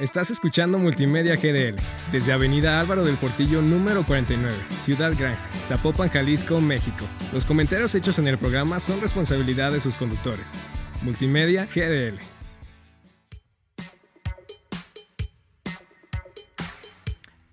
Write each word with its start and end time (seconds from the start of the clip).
Estás 0.00 0.30
escuchando 0.30 0.78
Multimedia 0.78 1.34
GDL 1.34 1.74
desde 2.12 2.32
Avenida 2.32 2.78
Álvaro 2.78 3.04
del 3.04 3.18
Portillo 3.18 3.60
número 3.60 4.06
49, 4.06 4.56
Ciudad 4.78 5.12
Gran, 5.18 5.36
Zapopan, 5.64 6.08
Jalisco, 6.08 6.60
México. 6.60 7.04
Los 7.32 7.44
comentarios 7.44 7.96
hechos 7.96 8.20
en 8.20 8.28
el 8.28 8.38
programa 8.38 8.78
son 8.78 9.00
responsabilidad 9.00 9.72
de 9.72 9.80
sus 9.80 9.96
conductores. 9.96 10.52
Multimedia 11.02 11.66
GDL. 11.66 12.20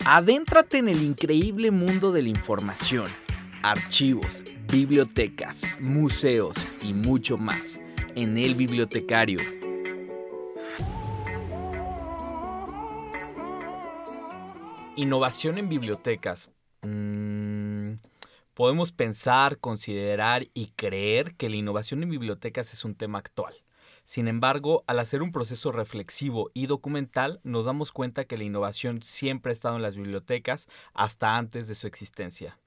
Adéntrate 0.06 0.78
en 0.78 0.90
el 0.90 1.02
increíble 1.02 1.72
mundo 1.72 2.12
de 2.12 2.22
la 2.22 2.30
información, 2.30 3.10
archivos, 3.64 4.44
bibliotecas, 4.72 5.64
museos 5.80 6.56
y 6.84 6.94
mucho 6.94 7.40
más 7.40 7.80
en 8.14 8.38
El 8.38 8.54
Bibliotecario. 8.54 9.65
Innovación 14.98 15.58
en 15.58 15.68
bibliotecas. 15.68 16.52
Mm, 16.82 17.96
podemos 18.54 18.94
pensar, 18.94 19.58
considerar 19.58 20.48
y 20.54 20.68
creer 20.68 21.36
que 21.36 21.50
la 21.50 21.58
innovación 21.58 22.02
en 22.02 22.12
bibliotecas 22.12 22.72
es 22.72 22.86
un 22.86 22.96
tema 22.96 23.18
actual. 23.18 23.54
Sin 24.06 24.30
embargo, 24.30 24.86
al 24.88 25.00
hacer 25.00 25.22
un 25.22 25.34
proceso 25.34 25.74
reflexivo 25.74 26.50
y 26.54 26.68
documental, 26.68 27.42
nos 27.44 27.66
damos 27.66 27.92
cuenta 27.92 28.24
que 28.24 28.38
la 28.38 28.46
innovación 28.46 29.02
siempre 29.02 29.50
ha 29.50 29.54
estado 29.54 29.76
en 29.76 29.82
las 29.82 29.98
bibliotecas 29.98 30.70
hasta 30.94 31.36
antes 31.36 31.68
de 31.68 31.76
su 31.76 31.88
existencia. 31.88 32.58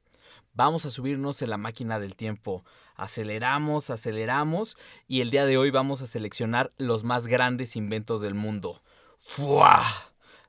Vamos 0.53 0.85
a 0.85 0.91
subirnos 0.91 1.41
en 1.41 1.49
la 1.49 1.57
máquina 1.57 1.99
del 1.99 2.15
tiempo. 2.15 2.63
Aceleramos, 2.95 3.89
aceleramos 3.89 4.77
y 5.07 5.23
el 5.23 5.31
día 5.31 5.47
de 5.47 5.57
hoy 5.57 5.71
vamos 5.71 6.03
a 6.03 6.07
seleccionar 6.07 6.73
los 6.77 7.05
más 7.05 7.27
grandes 7.27 7.75
inventos 7.75 8.21
del 8.21 8.35
mundo. 8.35 8.83
¡Fua! 9.25 9.83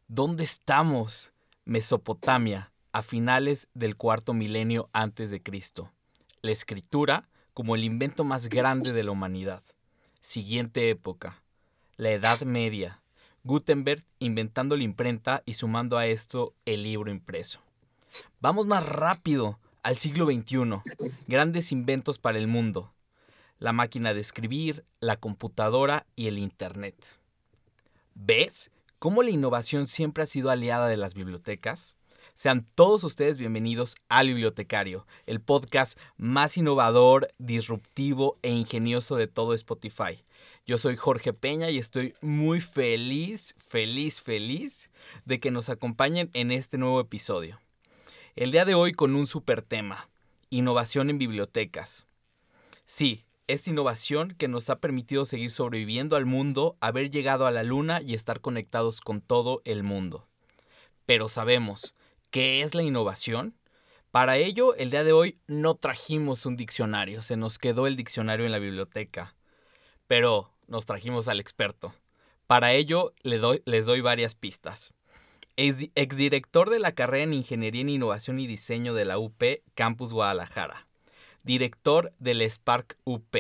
¿Dónde 0.10 0.44
estamos? 0.44 1.32
Mesopotamia, 1.70 2.72
a 2.94 3.04
finales 3.04 3.68
del 3.76 3.96
cuarto 3.96 4.34
milenio 4.34 4.90
antes 4.92 5.30
de 5.30 5.44
Cristo. 5.44 5.92
La 6.42 6.50
escritura 6.50 7.30
como 7.54 7.76
el 7.76 7.84
invento 7.84 8.24
más 8.24 8.50
grande 8.50 8.92
de 8.92 9.04
la 9.04 9.12
humanidad. 9.12 9.62
Siguiente 10.20 10.90
época. 10.90 11.44
La 11.96 12.10
Edad 12.10 12.42
Media. 12.42 13.04
Gutenberg 13.44 14.04
inventando 14.18 14.76
la 14.76 14.82
imprenta 14.82 15.44
y 15.46 15.54
sumando 15.54 16.00
a 16.00 16.08
esto 16.08 16.56
el 16.66 16.82
libro 16.82 17.12
impreso. 17.12 17.60
Vamos 18.42 18.66
más 18.66 18.84
rápido 18.84 19.60
al 19.84 19.96
siglo 19.98 20.26
XXI. 20.26 20.82
Grandes 21.28 21.72
inventos 21.72 22.18
para 22.18 22.40
el 22.40 22.48
mundo. 22.48 22.92
La 23.60 23.74
máquina 23.74 24.16
de 24.16 24.22
escribir, 24.22 24.86
la 25.02 25.18
computadora 25.18 26.08
y 26.16 26.30
el 26.30 26.40
Internet. 26.40 26.96
¿Ves? 28.16 28.72
Cómo 29.00 29.24
la 29.24 29.32
innovación 29.32 29.88
siempre 29.88 30.24
ha 30.24 30.28
sido 30.28 30.52
aliada 30.52 30.88
de 30.88 30.98
las 30.98 31.14
bibliotecas? 31.14 31.96
Sean 32.34 32.68
todos 32.76 33.04
ustedes 33.04 33.38
bienvenidos 33.38 33.96
al 34.10 34.28
Bibliotecario, 34.28 35.08
el 35.26 35.42
podcast 35.42 35.98
más 36.18 36.58
innovador, 36.58 37.34
disruptivo 37.38 38.38
e 38.42 38.52
ingenioso 38.52 39.16
de 39.16 39.28
todo 39.28 39.54
Spotify. 39.54 40.24
Yo 40.66 40.78
soy 40.78 40.96
Jorge 40.96 41.34
Peña 41.34 41.70
y 41.70 41.78
estoy 41.78 42.14
muy 42.22 42.62
feliz, 42.62 43.56
feliz, 43.58 44.22
feliz 44.22 44.92
de 45.26 45.40
que 45.40 45.52
nos 45.52 45.70
acompañen 45.70 46.30
en 46.34 46.52
este 46.52 46.78
nuevo 46.78 47.00
episodio. 47.00 47.60
El 48.36 48.52
día 48.52 48.66
de 48.66 48.76
hoy 48.76 48.94
con 48.94 49.16
un 49.16 49.28
super 49.28 49.62
tema, 49.62 50.10
innovación 50.50 51.10
en 51.10 51.18
bibliotecas. 51.18 52.06
Sí, 52.86 53.26
esta 53.50 53.72
innovación 53.72 54.36
que 54.38 54.48
nos 54.48 54.70
ha 54.70 54.80
permitido 54.80 55.26
seguir 55.26 55.50
sobreviviendo 55.50 56.16
al 56.16 56.28
mundo, 56.28 56.78
haber 56.82 57.10
llegado 57.10 57.48
a 57.48 57.52
la 57.52 57.64
luna 57.64 58.00
y 58.00 58.14
estar 58.14 58.42
conectados 58.42 59.02
con 59.02 59.22
todo 59.22 59.64
el 59.66 59.82
mundo. 59.82 60.28
Pero 61.08 61.30
sabemos, 61.30 61.96
¿qué 62.30 62.62
es 62.62 62.76
la 62.76 62.84
innovación? 62.84 63.56
Para 64.12 64.38
ello, 64.38 64.76
el 64.76 64.92
día 64.92 65.04
de 65.04 65.14
hoy 65.14 65.40
no 65.48 65.74
trajimos 65.74 66.46
un 66.46 66.58
diccionario, 66.58 67.24
se 67.24 67.38
nos 67.38 67.58
quedó 67.58 67.88
el 67.88 67.96
diccionario 67.96 68.46
en 68.46 68.52
la 68.52 68.60
biblioteca, 68.60 69.36
pero 70.06 70.54
nos 70.68 70.86
trajimos 70.86 71.28
al 71.28 71.40
experto. 71.40 71.96
Para 72.46 72.74
ello, 72.74 73.14
les 73.24 73.86
doy 73.86 74.02
varias 74.02 74.36
pistas. 74.36 74.94
Exdirector 75.56 76.70
de 76.70 76.80
la 76.80 76.92
carrera 76.92 77.24
en 77.24 77.34
Ingeniería 77.34 77.82
en 77.82 77.90
Innovación 77.90 78.40
y 78.40 78.46
Diseño 78.46 78.94
de 78.94 79.06
la 79.06 79.18
UP, 79.18 79.44
Campus 79.74 80.14
Guadalajara 80.14 80.89
director 81.44 82.12
del 82.20 82.42
Spark 82.42 82.98
UP. 83.04 83.36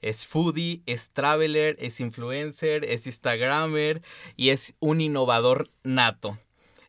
Es 0.00 0.26
foodie, 0.26 0.80
es 0.86 1.10
traveler, 1.10 1.76
es 1.78 2.00
influencer, 2.00 2.84
es 2.84 3.06
instagramer 3.06 4.02
y 4.36 4.48
es 4.50 4.74
un 4.80 5.00
innovador 5.00 5.70
nato. 5.82 6.38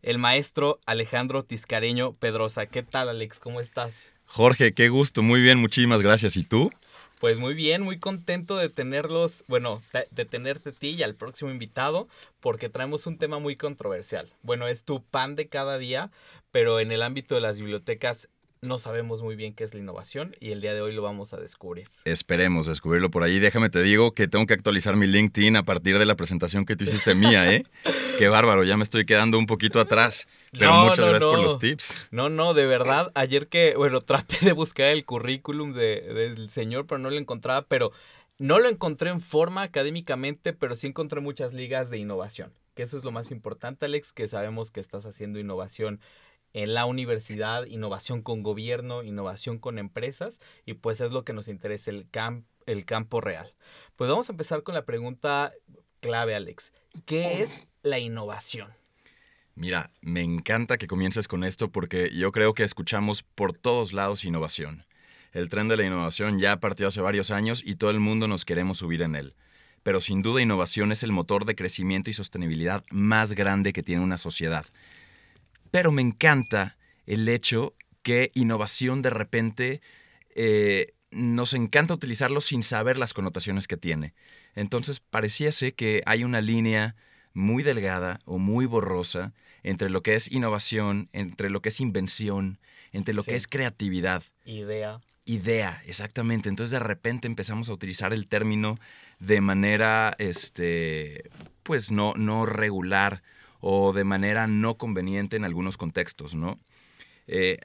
El 0.02 0.18
maestro 0.18 0.80
Alejandro 0.86 1.44
Tiscareño 1.44 2.14
Pedrosa. 2.14 2.66
¿Qué 2.66 2.84
tal, 2.84 3.10
Alex? 3.10 3.40
¿Cómo 3.40 3.60
estás? 3.60 4.08
Jorge, 4.26 4.74
qué 4.74 4.90
gusto. 4.90 5.22
Muy 5.22 5.42
bien, 5.42 5.60
muchísimas 5.60 6.02
gracias. 6.02 6.38
¿Y 6.38 6.44
tú? 6.44 6.72
Pues 7.20 7.38
muy 7.38 7.54
bien, 7.54 7.84
muy 7.84 8.00
contento 8.00 8.58
de 8.58 8.70
tenerlos, 8.70 9.44
bueno, 9.48 9.80
de 10.10 10.26
tenerte 10.26 10.70
a 10.70 10.72
ti 10.72 10.90
y 10.90 11.04
al 11.04 11.14
próximo 11.14 11.52
invitado, 11.52 12.08
porque 12.40 12.68
traemos 12.68 13.06
un 13.06 13.20
tema 13.20 13.38
muy 13.38 13.56
controversial. 13.56 14.28
Bueno, 14.42 14.68
es 14.68 14.86
tu 14.86 15.04
pan 15.04 15.36
de 15.36 15.48
cada 15.48 15.78
día, 15.78 16.10
pero 16.52 16.80
en 16.80 16.92
el 16.92 17.04
ámbito 17.04 17.36
de 17.36 17.42
las 17.42 17.60
bibliotecas 17.60 18.28
no 18.62 18.78
sabemos 18.78 19.24
muy 19.24 19.36
bien 19.36 19.56
qué 19.56 19.64
es 19.64 19.74
la 19.74 19.80
innovación 19.80 20.36
y 20.40 20.52
el 20.52 20.62
día 20.62 20.76
de 20.76 20.82
hoy 20.82 20.94
lo 20.94 21.02
vamos 21.02 21.34
a 21.34 21.38
descubrir. 21.38 21.88
Esperemos 22.06 22.68
descubrirlo 22.68 23.10
por 23.10 23.24
ahí. 23.24 23.40
Déjame 23.40 23.72
te 23.72 23.82
digo 23.82 24.14
que 24.14 24.28
tengo 24.28 24.46
que 24.46 24.54
actualizar 24.54 24.96
mi 24.96 25.08
LinkedIn 25.08 25.56
a 25.56 25.64
partir 25.64 25.98
de 25.98 26.06
la 26.06 26.16
presentación 26.16 26.66
que 26.66 26.76
tú 26.76 26.84
hiciste 26.84 27.16
mía, 27.16 27.52
¿eh? 27.52 27.64
qué 28.20 28.28
bárbaro, 28.28 28.64
ya 28.64 28.78
me 28.78 28.84
estoy 28.84 29.06
quedando 29.06 29.40
un 29.40 29.48
poquito 29.48 29.80
atrás. 29.80 30.28
Pero 30.52 30.74
muchas 30.74 31.00
gracias 31.08 31.24
por 31.24 31.40
los 31.40 31.58
tips. 31.58 31.96
No, 32.12 32.30
no, 32.30 32.54
de 32.54 32.68
verdad, 32.68 33.12
ayer 33.16 33.48
que, 33.48 33.74
bueno, 33.76 34.00
traté 34.02 34.46
de 34.46 34.52
buscar 34.52 34.88
el 34.88 35.06
currículum 35.06 35.74
del 35.74 36.52
señor, 36.52 36.86
pero 36.86 37.00
no 37.00 37.10
lo 37.10 37.18
encontraba, 37.18 37.64
pero 37.64 37.92
no 38.38 38.60
lo 38.60 38.70
encontré 38.70 39.10
en 39.10 39.22
forma 39.22 39.64
académicamente, 39.64 40.54
pero 40.54 40.76
sí 40.76 40.86
encontré 40.86 41.20
muchas 41.20 41.52
ligas 41.54 41.90
de 41.90 41.98
innovación. 41.98 42.54
Que 42.76 42.84
eso 42.84 42.96
es 42.96 43.04
lo 43.04 43.12
más 43.12 43.32
importante, 43.32 43.88
Alex, 43.88 44.14
que 44.14 44.28
sabemos 44.28 44.70
que 44.70 44.80
estás 44.80 45.08
haciendo 45.08 45.40
innovación 45.40 46.00
en 46.54 46.74
la 46.74 46.86
universidad, 46.86 47.66
innovación 47.66 48.22
con 48.22 48.44
gobierno, 48.44 49.04
innovación 49.04 49.58
con 49.60 49.80
empresas, 49.80 50.40
y 50.66 50.74
pues 50.74 51.02
es 51.02 51.12
lo 51.12 51.24
que 51.24 51.34
nos 51.34 51.48
interesa, 51.48 51.92
el, 51.92 52.08
el 52.66 52.86
campo 52.86 53.22
real. 53.22 53.54
Pues 53.96 54.10
vamos 54.10 54.30
a 54.30 54.34
empezar 54.34 54.64
con 54.64 54.76
la 54.76 54.86
pregunta 54.86 55.54
clave, 56.00 56.36
Alex. 56.36 56.74
¿Qué 57.06 57.42
es 57.42 57.68
la 57.84 58.00
innovación? 58.00 58.70
Mira, 59.56 59.92
me 60.02 60.22
encanta 60.22 60.78
que 60.78 60.88
comiences 60.88 61.28
con 61.28 61.44
esto 61.44 61.72
porque 61.72 62.10
yo 62.14 62.32
creo 62.32 62.54
que 62.54 62.64
escuchamos 62.64 63.24
por 63.24 63.54
todos 63.54 63.94
lados 63.94 64.26
innovación. 64.26 64.86
El 65.34 65.50
tren 65.50 65.68
de 65.68 65.78
la 65.78 65.86
innovación 65.86 66.40
ya 66.40 66.58
partió 66.60 66.88
hace 66.88 67.02
varios 67.02 67.32
años 67.32 67.62
y 67.66 67.76
todo 67.76 67.90
el 67.90 68.00
mundo 68.00 68.28
nos 68.28 68.44
queremos 68.44 68.80
subir 68.80 69.02
en 69.02 69.16
él. 69.16 69.36
Pero 69.84 70.00
sin 70.02 70.22
duda 70.22 70.42
innovación 70.42 70.92
es 70.92 71.04
el 71.04 71.12
motor 71.12 71.46
de 71.46 71.56
crecimiento 71.56 72.10
y 72.10 72.14
sostenibilidad 72.14 72.84
más 72.92 73.34
grande 73.34 73.74
que 73.74 73.84
tiene 73.84 74.04
una 74.04 74.18
sociedad 74.18 74.66
pero 75.72 75.92
me 75.92 76.02
encanta 76.02 76.78
el 77.06 77.28
hecho 77.28 77.74
que 78.04 78.32
innovación 78.34 79.02
de 79.02 79.10
repente 79.10 79.82
eh, 80.36 80.94
nos 81.12 81.54
encanta 81.54 81.94
utilizarlo 81.94 82.42
sin 82.42 82.64
saber 82.64 82.98
las 82.98 83.14
connotaciones 83.14 83.68
que 83.68 83.78
tiene. 83.78 84.14
Entonces 84.56 85.00
pareciese 85.00 85.74
que 85.74 86.04
hay 86.06 86.24
una 86.24 86.42
línea 86.42 86.96
muy 87.34 87.64
delgada 87.64 88.20
o 88.26 88.38
muy 88.38 88.66
borrosa 88.66 89.34
entre 89.64 89.90
lo 89.90 90.02
que 90.04 90.16
es 90.16 90.32
innovación, 90.32 91.10
entre 91.14 91.50
lo 91.50 91.62
que 91.62 91.70
es 91.70 91.80
invención, 91.80 92.60
entre 92.92 93.14
lo 93.14 93.24
que 93.24 93.36
es 93.36 93.48
creatividad. 93.48 94.24
Idea. 94.46 95.00
Idea, 95.24 95.82
exactamente. 95.86 96.50
Entonces 96.50 96.72
de 96.72 96.80
repente 96.80 97.28
empezamos 97.28 97.70
a 97.70 97.74
utilizar 97.74 98.12
el 98.12 98.28
término 98.28 98.80
de 99.20 99.40
manera, 99.40 100.16
este, 100.18 101.30
pues 101.64 101.92
no, 101.92 102.14
no 102.16 102.46
regular 102.46 103.22
o 103.62 103.94
de 103.94 104.04
manera 104.04 104.48
no 104.48 104.78
conveniente 104.78 105.38
en 105.38 105.46
algunos 105.46 105.78
contextos, 105.78 106.36
¿no? 106.36 106.60
Eh, 107.28 107.60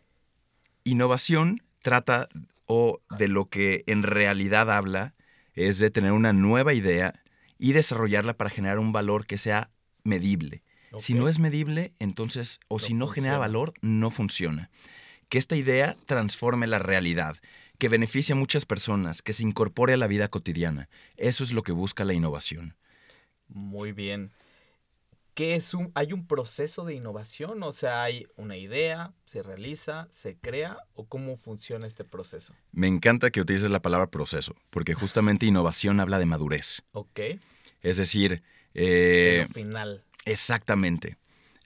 innovación 0.84 1.62
trata 1.82 2.28
o 2.66 3.00
de 3.18 3.28
lo 3.28 3.46
que 3.46 3.84
en 3.86 4.02
realidad 4.02 4.70
habla 4.70 5.14
es 5.54 5.78
de 5.78 5.90
tener 5.90 6.12
una 6.12 6.32
nueva 6.32 6.74
idea 6.74 7.22
y 7.58 7.72
desarrollarla 7.72 8.34
para 8.34 8.50
generar 8.50 8.78
un 8.78 8.92
valor 8.92 9.26
que 9.26 9.38
sea 9.38 9.70
medible. 10.04 10.62
Si 11.00 11.14
no 11.14 11.28
es 11.28 11.38
medible, 11.38 11.92
entonces, 11.98 12.60
o 12.68 12.78
si 12.78 12.94
no 12.94 13.06
genera 13.06 13.38
valor, 13.38 13.74
no 13.82 14.10
funciona. 14.10 14.70
Que 15.28 15.38
esta 15.38 15.56
idea 15.56 15.96
transforme 16.06 16.66
la 16.66 16.78
realidad, 16.78 17.36
que 17.78 17.88
beneficie 17.88 18.32
a 18.32 18.36
muchas 18.36 18.64
personas, 18.64 19.20
que 19.20 19.32
se 19.32 19.42
incorpore 19.42 19.94
a 19.94 19.96
la 19.96 20.06
vida 20.06 20.28
cotidiana. 20.28 20.88
Eso 21.16 21.44
es 21.44 21.52
lo 21.52 21.62
que 21.62 21.72
busca 21.72 22.04
la 22.04 22.14
innovación. 22.14 22.76
Muy 23.48 23.92
bien. 23.92 24.30
¿Qué 25.36 25.54
es 25.54 25.74
un, 25.74 25.92
hay 25.94 26.14
un 26.14 26.26
proceso 26.26 26.86
de 26.86 26.94
innovación? 26.94 27.62
O 27.62 27.72
sea, 27.72 28.02
hay 28.02 28.26
una 28.36 28.56
idea, 28.56 29.12
se 29.26 29.42
realiza, 29.42 30.08
se 30.10 30.38
crea, 30.38 30.78
o 30.94 31.04
cómo 31.06 31.36
funciona 31.36 31.86
este 31.86 32.04
proceso? 32.04 32.54
Me 32.72 32.88
encanta 32.88 33.30
que 33.30 33.42
utilices 33.42 33.70
la 33.70 33.82
palabra 33.82 34.06
proceso, 34.06 34.54
porque 34.70 34.94
justamente 34.94 35.44
innovación 35.44 36.00
habla 36.00 36.18
de 36.18 36.24
madurez. 36.24 36.80
Ok. 36.92 37.20
Es 37.82 37.98
decir... 37.98 38.42
Eh, 38.72 39.46
final. 39.52 40.04
Exactamente. 40.24 41.18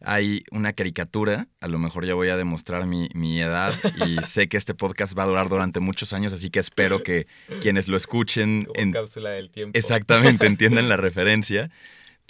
Hay 0.03 0.43
una 0.51 0.73
caricatura, 0.73 1.47
a 1.61 1.69
lo 1.69 1.79
mejor 1.79 2.05
ya 2.07 2.15
voy 2.15 2.29
a 2.31 2.37
demostrar 2.37 2.87
mi, 2.87 3.09
mi 3.15 3.41
edad 3.41 3.73
y 4.05 4.17
sé 4.27 4.49
que 4.49 4.57
este 4.57 4.75
podcast 4.75 5.17
va 5.17 5.23
a 5.23 5.27
durar 5.27 5.49
durante 5.49 5.79
muchos 5.79 6.13
años, 6.13 6.33
así 6.33 6.51
que 6.51 6.59
espero 6.59 7.05
que 7.05 7.29
quienes 7.63 7.87
lo 7.87 7.97
escuchen... 7.97 8.65
Como 8.65 8.81
en- 8.81 8.91
cápsula 8.91 9.31
del 9.31 9.51
tiempo. 9.51 9.79
Exactamente, 9.79 10.47
entiendan 10.47 10.89
la 10.89 10.97
referencia. 10.97 11.71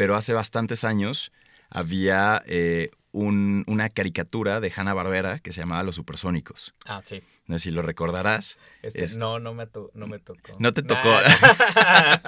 Pero 0.00 0.16
hace 0.16 0.32
bastantes 0.32 0.82
años 0.84 1.30
había 1.68 2.42
eh, 2.46 2.88
un- 3.12 3.64
una 3.66 3.90
caricatura 3.90 4.58
de 4.58 4.72
Hanna 4.74 4.94
Barbera 4.94 5.40
que 5.40 5.52
se 5.52 5.60
llamaba 5.60 5.82
Los 5.82 5.96
Supersónicos. 5.96 6.72
Ah, 6.86 7.02
sí. 7.04 7.20
No 7.46 7.58
sé 7.58 7.64
si 7.64 7.70
lo 7.70 7.82
recordarás. 7.82 8.56
Este, 8.80 9.04
Es- 9.04 9.18
No, 9.18 9.38
no 9.40 9.52
me, 9.52 9.66
to- 9.66 9.90
no 9.92 10.06
me 10.06 10.18
tocó. 10.18 10.56
No 10.58 10.72
te 10.72 10.82
tocó. 10.82 11.10
Nah. 11.10 12.16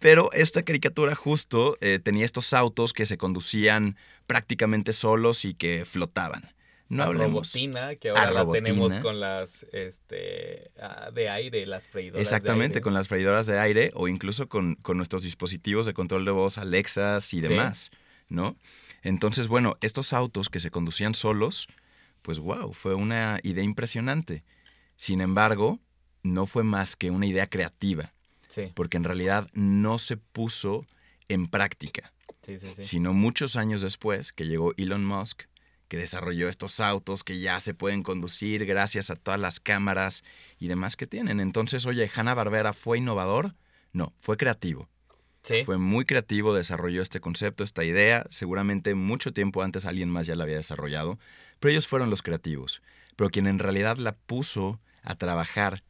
Pero 0.00 0.32
esta 0.32 0.64
caricatura 0.64 1.14
justo 1.14 1.78
eh, 1.80 2.00
tenía 2.00 2.24
estos 2.24 2.52
autos 2.54 2.92
que 2.92 3.06
se 3.06 3.18
conducían 3.18 3.96
prácticamente 4.26 4.92
solos 4.92 5.44
y 5.44 5.54
que 5.54 5.84
flotaban. 5.84 6.50
No 6.88 7.02
a 7.02 7.06
hablemos. 7.06 7.52
robotina, 7.52 7.96
que 7.96 8.08
ahora 8.10 8.30
la 8.30 8.50
tenemos 8.50 8.98
con 8.98 9.20
las 9.20 9.64
este, 9.72 10.70
ah, 10.80 11.10
de 11.12 11.28
aire, 11.28 11.66
las 11.66 11.88
freidoras. 11.88 12.16
de 12.18 12.22
Exactamente, 12.22 12.76
aire. 12.78 12.80
con 12.82 12.94
las 12.94 13.08
freidoras 13.08 13.46
de 13.46 13.58
aire 13.58 13.90
o 13.94 14.08
incluso 14.08 14.48
con, 14.48 14.74
con 14.76 14.96
nuestros 14.96 15.22
dispositivos 15.22 15.84
de 15.86 15.92
control 15.94 16.24
de 16.24 16.30
voz, 16.30 16.56
Alexas 16.56 17.34
y 17.34 17.42
Sí. 17.42 17.48
demás, 17.48 17.90
¿no? 18.28 18.56
Entonces, 19.02 19.48
bueno, 19.48 19.76
estos 19.82 20.12
autos 20.12 20.48
que 20.48 20.60
se 20.60 20.70
conducían 20.70 21.14
solos, 21.14 21.68
pues 22.22 22.38
wow, 22.38 22.72
fue 22.72 22.94
una 22.94 23.38
idea 23.42 23.62
impresionante. 23.64 24.42
Sin 24.96 25.20
embargo, 25.20 25.78
no 26.22 26.46
fue 26.46 26.64
más 26.64 26.96
que 26.96 27.10
una 27.10 27.26
idea 27.26 27.46
creativa, 27.48 28.12
Sí, 28.48 28.72
porque 28.74 28.96
en 28.96 29.04
realidad 29.04 29.48
no 29.52 29.98
se 29.98 30.16
puso 30.16 30.86
en 31.28 31.46
práctica, 31.46 32.12
sí, 32.44 32.58
sí. 32.58 32.68
sí. 32.74 32.84
sino 32.84 33.12
muchos 33.12 33.56
años 33.56 33.82
después 33.82 34.32
que 34.32 34.46
llegó 34.46 34.72
Elon 34.78 35.04
Musk, 35.04 35.42
que 35.88 35.96
desarrolló 35.96 36.48
estos 36.48 36.80
autos 36.80 37.24
que 37.24 37.38
ya 37.38 37.58
se 37.60 37.74
pueden 37.74 38.02
conducir 38.02 38.66
gracias 38.66 39.10
a 39.10 39.16
todas 39.16 39.40
las 39.40 39.58
cámaras 39.58 40.22
y 40.58 40.68
demás 40.68 40.96
que 40.96 41.06
tienen. 41.06 41.40
Entonces, 41.40 41.86
oye, 41.86 42.10
Hanna 42.14 42.34
Barbera 42.34 42.72
fue 42.72 42.98
innovador? 42.98 43.54
No, 43.92 44.12
fue 44.20 44.36
creativo. 44.36 44.88
Sí, 45.42 45.64
Fue 45.64 45.78
muy 45.78 46.04
creativo, 46.04 46.52
desarrolló 46.52 47.00
este 47.00 47.20
concepto, 47.20 47.64
esta 47.64 47.84
idea. 47.84 48.26
Seguramente 48.28 48.94
mucho 48.94 49.32
tiempo 49.32 49.62
antes 49.62 49.86
alguien 49.86 50.10
más 50.10 50.26
ya 50.26 50.34
la 50.34 50.44
había 50.44 50.56
desarrollado, 50.56 51.18
pero 51.58 51.70
ellos 51.70 51.86
fueron 51.86 52.10
los 52.10 52.22
creativos. 52.22 52.82
Pero 53.16 53.30
quien 53.30 53.46
en 53.46 53.58
realidad 53.58 53.96
la 53.96 54.12
puso 54.12 54.80
a 55.02 55.14
trabajar, 55.14 55.84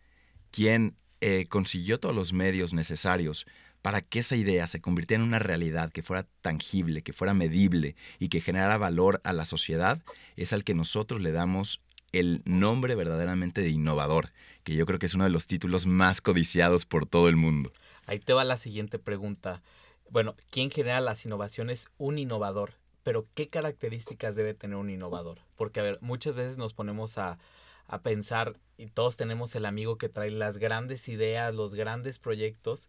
quien 0.53 0.95
eh, 1.21 1.47
consiguió 1.49 1.99
todos 1.99 2.15
los 2.15 2.33
medios 2.33 2.73
necesarios 2.73 3.47
para 3.89 4.03
que 4.03 4.19
esa 4.19 4.37
idea 4.37 4.67
se 4.67 4.83
convirtiera 4.83 5.23
en 5.23 5.29
una 5.31 5.39
realidad, 5.39 5.91
que 5.91 6.03
fuera 6.03 6.27
tangible, 6.43 7.01
que 7.01 7.15
fuera 7.15 7.33
medible 7.33 7.97
y 8.19 8.29
que 8.29 8.43
generara 8.43 8.77
valor 8.77 9.19
a 9.25 9.33
la 9.33 9.47
sociedad, 9.47 10.03
es 10.37 10.53
al 10.53 10.63
que 10.63 10.75
nosotros 10.75 11.23
le 11.23 11.33
damos 11.33 11.81
el 12.13 12.43
nombre 12.45 12.95
verdaderamente 12.97 13.63
de 13.63 13.71
innovador, 13.71 14.31
que 14.63 14.75
yo 14.75 14.85
creo 14.85 14.99
que 14.99 15.07
es 15.07 15.15
uno 15.15 15.25
de 15.25 15.31
los 15.31 15.47
títulos 15.47 15.87
más 15.87 16.21
codiciados 16.21 16.85
por 16.85 17.07
todo 17.07 17.31
el 17.31 17.37
mundo. 17.37 17.73
ahí 18.05 18.19
te 18.19 18.35
va 18.35 18.45
la 18.45 18.59
siguiente 18.59 18.99
pregunta. 18.99 19.63
Bueno, 20.11 20.37
¿quién 20.51 20.71
genera 20.71 21.01
las 21.01 21.25
innovaciones? 21.25 21.89
Un 21.97 22.19
innovador. 22.19 22.75
Pero, 23.05 23.25
¿qué 23.33 23.49
características 23.49 24.37
debe 24.37 24.53
tener 24.53 24.77
un 24.77 24.91
innovador? 24.91 25.39
Porque, 25.57 25.81
a 25.81 25.83
ver, 25.83 25.97
muchas 26.03 26.37
veces 26.37 26.59
nos 26.59 26.75
ponemos 26.75 27.17
a, 27.17 27.39
a 27.87 28.03
pensar 28.03 28.59
y 28.77 28.89
todos 28.89 29.17
tenemos 29.17 29.55
el 29.55 29.65
amigo 29.65 29.97
que 29.97 30.11
trae 30.11 30.31
las 30.31 30.59
grandes 30.59 31.09
ideas, 31.09 31.55
los 31.55 31.75
grandes 31.75 32.19
proyectos, 32.19 32.87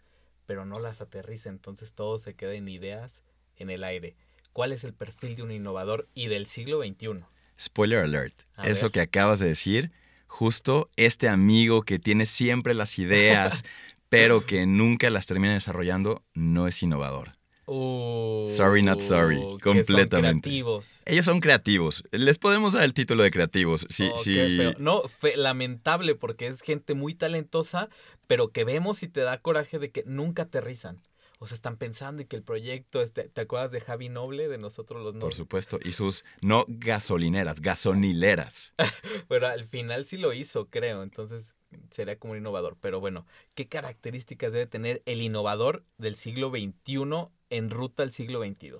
pero 0.49 0.65
no 0.65 0.79
las 0.79 0.99
aterriza. 0.99 1.49
Entonces 1.49 1.93
todo 1.93 2.17
se 2.17 2.33
queda 2.33 2.55
en 2.55 2.67
ideas 2.69 3.21
en 3.55 3.69
el 3.69 3.83
aire. 3.83 4.15
¿Cuál 4.51 4.71
es 4.71 4.83
el 4.83 4.93
perfil 4.95 5.35
de 5.35 5.43
un 5.43 5.51
innovador 5.51 6.07
y 6.15 6.25
del 6.25 6.47
siglo 6.47 6.81
XXI? 6.81 7.23
Spoiler 7.59 7.99
alert. 7.99 8.33
A 8.55 8.67
Eso 8.67 8.87
ver. 8.87 8.93
que 8.93 9.01
acabas 9.01 9.37
de 9.37 9.45
decir, 9.45 9.91
justo 10.25 10.89
este 10.95 11.29
amigo 11.29 11.83
que 11.83 11.99
tiene 11.99 12.25
siempre 12.25 12.73
las 12.73 12.97
ideas, 12.97 13.63
pero 14.09 14.43
que 14.47 14.65
nunca 14.65 15.11
las 15.11 15.27
termina 15.27 15.53
desarrollando, 15.53 16.23
no 16.33 16.67
es 16.67 16.81
innovador. 16.81 17.33
Sorry, 18.47 18.81
not 18.83 18.99
sorry. 18.99 19.37
Son 19.41 19.59
Completamente. 19.59 20.49
creativos. 20.49 21.01
Ellos 21.05 21.25
son 21.25 21.39
creativos. 21.39 22.03
Les 22.11 22.37
podemos 22.37 22.73
dar 22.73 22.83
el 22.83 22.93
título 22.93 23.23
de 23.23 23.31
creativos. 23.31 23.85
Sí, 23.89 24.09
Oh, 24.13 24.17
sí. 24.17 24.33
qué 24.33 24.55
feo. 24.57 24.73
No, 24.79 25.01
fe- 25.03 25.37
lamentable 25.37 26.15
porque 26.15 26.47
es 26.47 26.61
gente 26.61 26.93
muy 26.93 27.13
talentosa, 27.15 27.89
pero 28.27 28.49
que 28.51 28.63
vemos 28.63 29.03
y 29.03 29.07
te 29.07 29.21
da 29.21 29.39
coraje 29.41 29.79
de 29.79 29.91
que 29.91 30.03
nunca 30.05 30.43
aterrizan. 30.43 31.01
O 31.41 31.47
sea, 31.47 31.55
están 31.55 31.77
pensando 31.77 32.21
y 32.21 32.25
que 32.25 32.35
el 32.35 32.43
proyecto, 32.43 33.01
este, 33.01 33.29
¿te 33.29 33.41
acuerdas 33.41 33.71
de 33.71 33.79
Javi 33.79 34.09
Noble, 34.09 34.49
de 34.49 34.57
nosotros 34.57 35.01
los 35.01 35.13
Por 35.13 35.21
nobles? 35.21 35.37
supuesto. 35.37 35.79
Y 35.81 35.93
sus 35.93 36.25
no 36.41 36.65
gasolineras, 36.67 37.61
gasonileras. 37.61 38.73
Pero 39.29 39.47
al 39.47 39.63
final 39.63 40.05
sí 40.05 40.17
lo 40.17 40.33
hizo, 40.33 40.67
creo. 40.69 41.01
Entonces 41.01 41.55
sería 41.91 42.17
como 42.17 42.33
un 42.33 42.39
innovador. 42.39 42.77
Pero 42.81 42.99
bueno, 42.99 43.25
¿qué 43.55 43.67
características 43.67 44.53
debe 44.53 44.67
tener 44.67 45.01
el 45.05 45.21
innovador 45.21 45.83
del 45.97 46.15
siglo 46.15 46.49
XXI 46.49 47.29
en 47.49 47.69
ruta 47.69 48.03
al 48.03 48.11
siglo 48.11 48.41
XXII? 48.43 48.71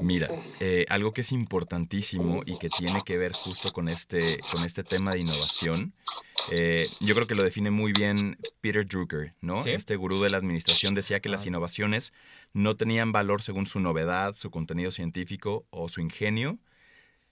Mira, 0.00 0.28
eh, 0.58 0.84
algo 0.88 1.12
que 1.12 1.20
es 1.20 1.30
importantísimo 1.30 2.42
y 2.44 2.58
que 2.58 2.68
tiene 2.68 3.02
que 3.04 3.16
ver 3.16 3.32
justo 3.32 3.72
con 3.72 3.88
este, 3.88 4.38
con 4.50 4.64
este 4.64 4.82
tema 4.82 5.12
de 5.12 5.20
innovación, 5.20 5.94
eh, 6.50 6.88
yo 7.00 7.14
creo 7.14 7.26
que 7.26 7.36
lo 7.36 7.44
define 7.44 7.70
muy 7.70 7.92
bien 7.92 8.36
Peter 8.60 8.84
Drucker, 8.84 9.34
¿no? 9.40 9.60
Sí. 9.60 9.70
Este 9.70 9.94
gurú 9.94 10.20
de 10.20 10.30
la 10.30 10.38
administración 10.38 10.94
decía 10.94 11.20
que 11.20 11.28
las 11.28 11.46
innovaciones 11.46 12.12
no 12.52 12.76
tenían 12.76 13.12
valor 13.12 13.42
según 13.42 13.66
su 13.66 13.78
novedad, 13.78 14.34
su 14.34 14.50
contenido 14.50 14.90
científico 14.90 15.66
o 15.70 15.88
su 15.88 16.00
ingenio, 16.00 16.58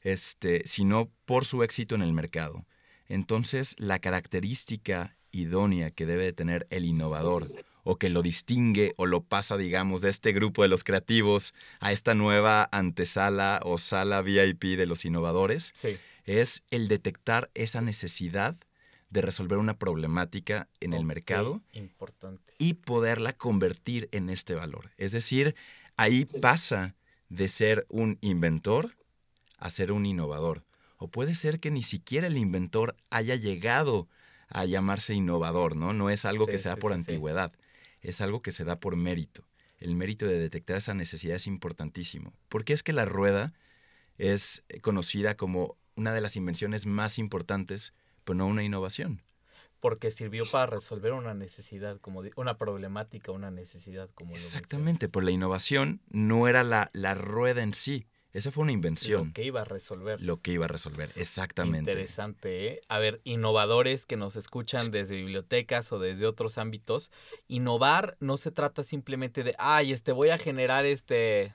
este, 0.02 0.62
sino 0.64 1.10
por 1.24 1.44
su 1.44 1.64
éxito 1.64 1.96
en 1.96 2.02
el 2.02 2.12
mercado. 2.12 2.64
Entonces, 3.08 3.74
la 3.78 3.98
característica 3.98 5.16
idónea 5.32 5.90
que 5.90 6.06
debe 6.06 6.24
de 6.24 6.32
tener 6.32 6.66
el 6.70 6.84
innovador 6.84 7.50
o 7.84 7.96
que 7.96 8.08
lo 8.10 8.22
distingue 8.22 8.92
o 8.96 9.06
lo 9.06 9.22
pasa, 9.22 9.56
digamos, 9.56 10.02
de 10.02 10.10
este 10.10 10.32
grupo 10.32 10.62
de 10.62 10.68
los 10.68 10.84
creativos 10.84 11.54
a 11.80 11.92
esta 11.92 12.14
nueva 12.14 12.68
antesala 12.72 13.60
o 13.64 13.78
sala 13.78 14.20
VIP 14.22 14.76
de 14.76 14.86
los 14.86 15.04
innovadores, 15.04 15.70
Sí. 15.74 15.96
es 16.24 16.62
el 16.70 16.88
detectar 16.88 17.50
esa 17.54 17.80
necesidad 17.80 18.56
de 19.10 19.22
resolver 19.22 19.56
una 19.56 19.78
problemática 19.78 20.68
en 20.80 20.92
el 20.92 21.06
mercado 21.06 21.62
Importante. 21.72 22.52
y 22.58 22.74
poderla 22.74 23.32
convertir 23.32 24.10
en 24.12 24.28
este 24.28 24.54
valor. 24.54 24.90
Es 24.98 25.12
decir, 25.12 25.54
ahí 25.96 26.26
pasa 26.26 26.94
de 27.30 27.48
ser 27.48 27.86
un 27.88 28.18
inventor 28.20 28.94
a 29.56 29.70
ser 29.70 29.92
un 29.92 30.04
innovador. 30.04 30.62
O 30.98 31.08
puede 31.08 31.34
ser 31.34 31.60
que 31.60 31.70
ni 31.70 31.82
siquiera 31.82 32.26
el 32.26 32.36
inventor 32.36 32.96
haya 33.08 33.36
llegado 33.36 34.08
a 34.48 34.64
llamarse 34.64 35.14
innovador, 35.14 35.76
¿no? 35.76 35.92
No 35.92 36.10
es 36.10 36.24
algo 36.24 36.46
que 36.46 36.58
se 36.58 36.68
da 36.68 36.74
sí, 36.74 36.80
por 36.80 36.92
sí, 36.92 36.98
antigüedad, 36.98 37.52
es 38.00 38.20
algo 38.20 38.42
que 38.42 38.50
se 38.50 38.64
da 38.64 38.80
por 38.80 38.96
mérito. 38.96 39.44
El 39.78 39.94
mérito 39.94 40.26
de 40.26 40.38
detectar 40.38 40.76
esa 40.76 40.94
necesidad 40.94 41.36
es 41.36 41.46
importantísimo. 41.46 42.32
Porque 42.48 42.72
es 42.72 42.82
que 42.82 42.92
la 42.92 43.04
rueda 43.04 43.54
es 44.16 44.64
eh, 44.68 44.80
conocida 44.80 45.36
como 45.36 45.76
una 45.94 46.12
de 46.12 46.20
las 46.20 46.36
invenciones 46.36 46.86
más 46.86 47.18
importantes, 47.18 47.92
pero 48.24 48.36
no 48.36 48.46
una 48.46 48.64
innovación. 48.64 49.22
Porque 49.80 50.10
sirvió 50.10 50.44
para 50.50 50.66
resolver 50.66 51.12
una 51.12 51.34
necesidad, 51.34 52.00
como 52.00 52.22
una 52.34 52.58
problemática, 52.58 53.30
una 53.30 53.52
necesidad, 53.52 54.10
como. 54.14 54.34
Exactamente, 54.34 55.08
por 55.08 55.22
la 55.22 55.30
innovación 55.30 56.00
no 56.10 56.48
era 56.48 56.64
la, 56.64 56.90
la 56.92 57.14
rueda 57.14 57.62
en 57.62 57.74
sí, 57.74 58.06
esa 58.38 58.50
fue 58.50 58.62
una 58.62 58.72
invención, 58.72 59.28
Lo 59.28 59.32
que 59.34 59.44
iba 59.44 59.60
a 59.60 59.64
resolver. 59.64 60.20
lo 60.20 60.40
que 60.40 60.52
iba 60.52 60.64
a 60.64 60.68
resolver, 60.68 61.12
exactamente. 61.16 61.90
Interesante, 61.90 62.66
¿eh? 62.66 62.80
A 62.88 62.98
ver, 62.98 63.20
innovadores 63.24 64.06
que 64.06 64.16
nos 64.16 64.36
escuchan 64.36 64.90
desde 64.90 65.16
bibliotecas 65.16 65.92
o 65.92 65.98
desde 65.98 66.26
otros 66.26 66.58
ámbitos, 66.58 67.10
innovar 67.48 68.16
no 68.20 68.36
se 68.36 68.50
trata 68.50 68.84
simplemente 68.84 69.44
de, 69.44 69.54
ay, 69.58 69.92
este, 69.92 70.12
voy 70.12 70.30
a 70.30 70.38
generar 70.38 70.86
este, 70.86 71.54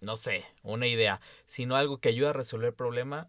no 0.00 0.16
sé, 0.16 0.44
una 0.62 0.86
idea, 0.86 1.20
sino 1.46 1.76
algo 1.76 1.98
que 1.98 2.08
ayuda 2.08 2.30
a 2.30 2.34
resolver 2.34 2.68
el 2.68 2.74
problema. 2.74 3.28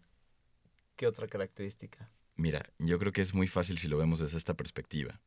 ¿Qué 0.96 1.06
otra 1.06 1.26
característica? 1.26 2.10
Mira, 2.36 2.70
yo 2.78 2.98
creo 2.98 3.12
que 3.12 3.22
es 3.22 3.34
muy 3.34 3.48
fácil 3.48 3.78
si 3.78 3.88
lo 3.88 3.98
vemos 3.98 4.20
desde 4.20 4.38
esta 4.38 4.54
perspectiva. 4.54 5.20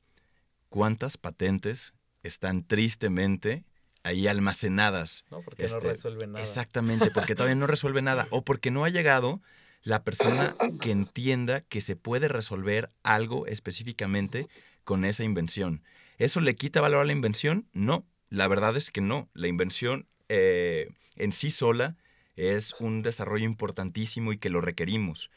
¿Cuántas 0.69 1.17
patentes 1.17 1.93
están 2.23 2.65
tristemente 2.65 3.65
ahí 4.03 4.27
almacenadas? 4.27 5.25
¿No? 5.31 5.41
Porque 5.41 5.63
no 5.63 5.75
Este, 5.75 5.87
resuelve 5.87 6.27
nada. 6.27 6.43
Exactamente, 6.43 7.11
porque 7.11 7.35
todavía 7.35 7.55
no 7.55 7.67
resuelve 7.67 8.01
nada 8.01 8.27
o 8.31 8.43
porque 8.43 8.71
no 8.71 8.85
ha 8.85 8.89
llegado 8.89 9.41
la 9.81 10.03
persona 10.03 10.55
que 10.79 10.91
entienda 10.91 11.61
que 11.61 11.81
se 11.81 11.95
puede 11.95 12.27
resolver 12.27 12.89
algo 13.03 13.47
específicamente 13.47 14.47
con 14.83 15.03
esa 15.05 15.23
invención. 15.23 15.83
¿Eso 16.17 16.39
le 16.39 16.55
quita 16.55 16.79
valor 16.79 17.01
a 17.01 17.05
la 17.05 17.11
invención? 17.11 17.67
No, 17.73 18.05
la 18.29 18.47
verdad 18.47 18.77
es 18.77 18.91
que 18.91 19.01
no. 19.01 19.29
La 19.33 19.47
invención 19.47 20.07
eh, 20.29 20.89
en 21.15 21.31
sí 21.33 21.51
sola 21.51 21.97
es 22.35 22.75
un 22.79 23.01
desarrollo 23.01 23.45
importantísimo 23.45 24.31
y 24.31 24.37
que 24.37 24.49
lo 24.49 24.61
requerimos, 24.61 25.29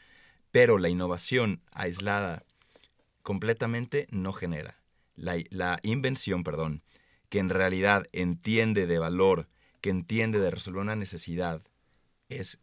pero 0.51 0.77
la 0.77 0.89
innovación 0.89 1.61
aislada 1.71 2.43
completamente 3.21 4.07
no 4.11 4.33
genera. 4.33 4.77
La, 5.15 5.35
la 5.49 5.79
invención, 5.83 6.43
perdón, 6.43 6.83
que 7.29 7.39
en 7.39 7.49
realidad 7.49 8.07
entiende 8.11 8.87
de 8.87 8.99
valor 8.99 9.47
que 9.81 9.89
entiende 9.89 10.39
de 10.39 10.51
resolver 10.51 10.81
una 10.81 10.95
necesidad 10.95 11.61
es 12.29 12.59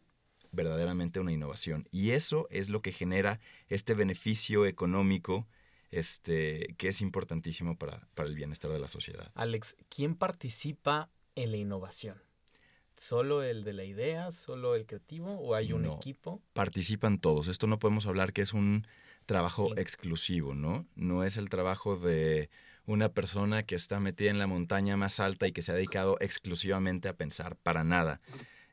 verdaderamente 0.51 1.19
una 1.19 1.31
innovación. 1.31 1.87
Y 1.91 2.11
eso 2.11 2.47
es 2.49 2.69
lo 2.69 2.81
que 2.81 2.91
genera 2.91 3.39
este 3.67 3.93
beneficio 3.93 4.65
económico 4.65 5.47
este, 5.91 6.75
que 6.77 6.89
es 6.89 7.01
importantísimo 7.01 7.77
para, 7.77 8.07
para 8.15 8.29
el 8.29 8.35
bienestar 8.35 8.71
de 8.71 8.79
la 8.79 8.87
sociedad. 8.87 9.31
Alex, 9.35 9.75
¿quién 9.89 10.15
participa 10.15 11.09
en 11.35 11.51
la 11.51 11.57
innovación? 11.57 12.21
¿Solo 12.95 13.43
el 13.43 13.63
de 13.63 13.73
la 13.73 13.83
idea? 13.83 14.31
¿Solo 14.31 14.75
el 14.75 14.85
creativo? 14.85 15.33
¿O 15.39 15.53
hay 15.53 15.73
un 15.73 15.85
equipo? 15.85 16.41
Participan 16.53 17.19
todos. 17.19 17.49
Esto 17.49 17.67
no 17.67 17.77
podemos 17.77 18.05
hablar 18.05 18.31
que 18.31 18.41
es 18.41 18.53
un 18.53 18.87
trabajo 19.25 19.75
exclusivo, 19.77 20.55
¿no? 20.55 20.85
No 20.95 21.23
es 21.23 21.35
el 21.35 21.49
trabajo 21.49 21.97
de 21.97 22.49
una 22.85 23.09
persona 23.09 23.63
que 23.63 23.75
está 23.75 23.99
metida 23.99 24.29
en 24.29 24.39
la 24.39 24.47
montaña 24.47 24.97
más 24.97 25.19
alta 25.19 25.47
y 25.47 25.51
que 25.51 25.61
se 25.61 25.71
ha 25.71 25.75
dedicado 25.75 26.17
exclusivamente 26.19 27.07
a 27.07 27.15
pensar 27.15 27.55
para 27.55 27.83
nada. 27.83 28.21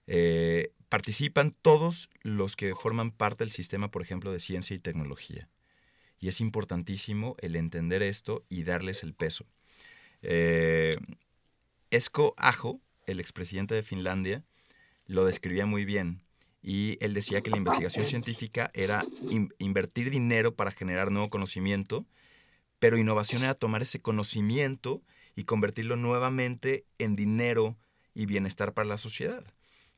Eh, 0.06 0.72
participan 0.88 1.52
todos 1.62 2.10
los 2.22 2.56
que 2.56 2.74
forman 2.74 3.12
parte 3.12 3.44
del 3.44 3.52
sistema, 3.52 3.90
por 3.90 4.02
ejemplo, 4.02 4.32
de 4.32 4.38
ciencia 4.38 4.76
y 4.76 4.78
tecnología. 4.78 5.48
Y 6.18 6.28
es 6.28 6.40
importantísimo 6.40 7.36
el 7.40 7.56
entender 7.56 8.02
esto 8.02 8.44
y 8.48 8.64
darles 8.64 9.02
el 9.02 9.14
peso. 9.14 9.46
Eh, 10.22 10.96
Esko 11.90 12.34
Ajo, 12.36 12.80
el 13.06 13.20
expresidente 13.20 13.74
de 13.74 13.82
Finlandia, 13.82 14.44
lo 15.06 15.24
describía 15.24 15.66
muy 15.66 15.84
bien. 15.84 16.22
Y 16.62 16.96
él 17.00 17.12
decía 17.12 17.40
que 17.40 17.50
la 17.50 17.56
investigación 17.56 18.06
científica 18.06 18.70
era 18.72 19.04
invertir 19.58 20.10
dinero 20.10 20.54
para 20.54 20.70
generar 20.70 21.10
nuevo 21.10 21.28
conocimiento, 21.28 22.06
pero 22.82 22.98
innovación 22.98 23.44
era 23.44 23.54
tomar 23.54 23.82
ese 23.82 24.00
conocimiento 24.00 25.04
y 25.36 25.44
convertirlo 25.44 25.94
nuevamente 25.94 26.84
en 26.98 27.14
dinero 27.14 27.78
y 28.12 28.26
bienestar 28.26 28.74
para 28.74 28.88
la 28.88 28.98
sociedad. 28.98 29.44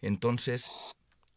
Entonces, 0.03 0.71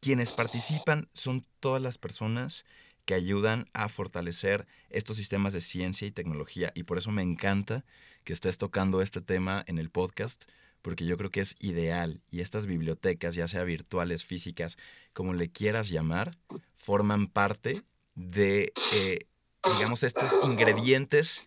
quienes 0.01 0.33
participan 0.33 1.07
son 1.13 1.45
todas 1.61 1.81
las 1.81 1.97
personas 1.97 2.65
que 3.05 3.13
ayudan 3.13 3.69
a 3.71 3.87
fortalecer 3.87 4.67
estos 4.89 5.15
sistemas 5.15 5.53
de 5.53 5.61
ciencia 5.61 6.05
y 6.05 6.11
tecnología. 6.11 6.73
Y 6.75 6.83
por 6.83 6.97
eso 6.97 7.11
me 7.11 7.23
encanta 7.23 7.85
que 8.25 8.33
estés 8.33 8.57
tocando 8.57 9.01
este 9.01 9.21
tema 9.21 9.63
en 9.67 9.77
el 9.77 9.89
podcast, 9.89 10.43
porque 10.81 11.05
yo 11.05 11.15
creo 11.15 11.31
que 11.31 11.39
es 11.39 11.55
ideal. 11.61 12.19
Y 12.29 12.41
estas 12.41 12.65
bibliotecas, 12.65 13.35
ya 13.35 13.47
sea 13.47 13.63
virtuales, 13.63 14.25
físicas, 14.25 14.77
como 15.13 15.33
le 15.33 15.49
quieras 15.49 15.87
llamar, 15.87 16.37
forman 16.75 17.27
parte 17.27 17.83
de, 18.15 18.73
eh, 18.91 19.27
digamos, 19.75 20.03
estos 20.03 20.31
ingredientes 20.43 21.45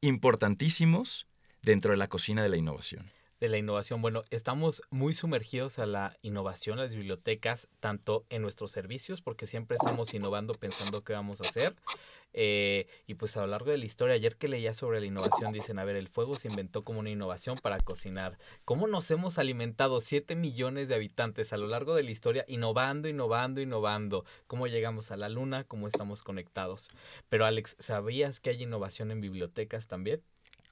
importantísimos 0.00 1.26
dentro 1.62 1.92
de 1.92 1.96
la 1.96 2.08
cocina 2.08 2.42
de 2.42 2.48
la 2.48 2.56
innovación 2.56 3.10
de 3.42 3.48
la 3.48 3.58
innovación. 3.58 4.00
Bueno, 4.00 4.22
estamos 4.30 4.82
muy 4.90 5.14
sumergidos 5.14 5.80
a 5.80 5.86
la 5.86 6.16
innovación, 6.22 6.78
las 6.78 6.94
bibliotecas, 6.94 7.66
tanto 7.80 8.24
en 8.30 8.40
nuestros 8.40 8.70
servicios, 8.70 9.20
porque 9.20 9.46
siempre 9.46 9.74
estamos 9.74 10.14
innovando 10.14 10.54
pensando 10.54 11.02
qué 11.02 11.12
vamos 11.12 11.40
a 11.40 11.48
hacer. 11.48 11.74
Eh, 12.34 12.86
y 13.08 13.14
pues 13.14 13.36
a 13.36 13.40
lo 13.40 13.48
largo 13.48 13.72
de 13.72 13.78
la 13.78 13.84
historia, 13.84 14.14
ayer 14.14 14.36
que 14.36 14.46
leía 14.46 14.74
sobre 14.74 15.00
la 15.00 15.06
innovación, 15.06 15.52
dicen, 15.52 15.80
a 15.80 15.84
ver, 15.84 15.96
el 15.96 16.06
fuego 16.06 16.36
se 16.36 16.46
inventó 16.46 16.84
como 16.84 17.00
una 17.00 17.10
innovación 17.10 17.58
para 17.58 17.80
cocinar. 17.80 18.38
¿Cómo 18.64 18.86
nos 18.86 19.10
hemos 19.10 19.38
alimentado 19.38 20.00
7 20.00 20.36
millones 20.36 20.88
de 20.88 20.94
habitantes 20.94 21.52
a 21.52 21.56
lo 21.56 21.66
largo 21.66 21.96
de 21.96 22.04
la 22.04 22.12
historia, 22.12 22.44
innovando, 22.46 23.08
innovando, 23.08 23.60
innovando? 23.60 24.24
¿Cómo 24.46 24.68
llegamos 24.68 25.10
a 25.10 25.16
la 25.16 25.28
luna? 25.28 25.64
¿Cómo 25.64 25.88
estamos 25.88 26.22
conectados? 26.22 26.90
Pero 27.28 27.44
Alex, 27.44 27.74
¿sabías 27.80 28.38
que 28.38 28.50
hay 28.50 28.62
innovación 28.62 29.10
en 29.10 29.20
bibliotecas 29.20 29.88
también? 29.88 30.22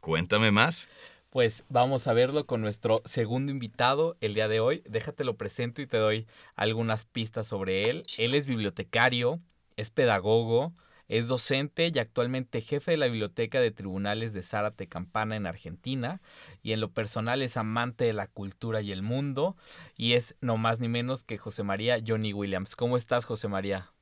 Cuéntame 0.00 0.52
más. 0.52 0.88
Pues 1.30 1.62
vamos 1.68 2.08
a 2.08 2.12
verlo 2.12 2.44
con 2.44 2.60
nuestro 2.60 3.02
segundo 3.04 3.52
invitado 3.52 4.16
el 4.20 4.34
día 4.34 4.48
de 4.48 4.58
hoy. 4.58 4.82
Déjate 4.88 5.22
lo 5.22 5.36
presento 5.36 5.80
y 5.80 5.86
te 5.86 5.96
doy 5.96 6.26
algunas 6.56 7.04
pistas 7.04 7.46
sobre 7.46 7.88
él. 7.88 8.04
Él 8.18 8.34
es 8.34 8.46
bibliotecario, 8.46 9.40
es 9.76 9.90
pedagogo, 9.90 10.74
es 11.06 11.28
docente 11.28 11.92
y 11.94 11.98
actualmente 12.00 12.60
jefe 12.60 12.90
de 12.90 12.96
la 12.96 13.06
Biblioteca 13.06 13.60
de 13.60 13.70
Tribunales 13.70 14.32
de 14.32 14.42
Zárate 14.42 14.88
Campana 14.88 15.36
en 15.36 15.46
Argentina. 15.46 16.20
Y 16.64 16.72
en 16.72 16.80
lo 16.80 16.90
personal 16.90 17.42
es 17.42 17.56
amante 17.56 18.06
de 18.06 18.12
la 18.12 18.26
cultura 18.26 18.80
y 18.80 18.90
el 18.90 19.02
mundo. 19.02 19.56
Y 19.96 20.14
es 20.14 20.34
no 20.40 20.56
más 20.56 20.80
ni 20.80 20.88
menos 20.88 21.22
que 21.22 21.38
José 21.38 21.62
María 21.62 22.02
Johnny 22.04 22.32
Williams. 22.32 22.74
¿Cómo 22.74 22.96
estás, 22.96 23.24
José 23.24 23.46
María? 23.46 23.92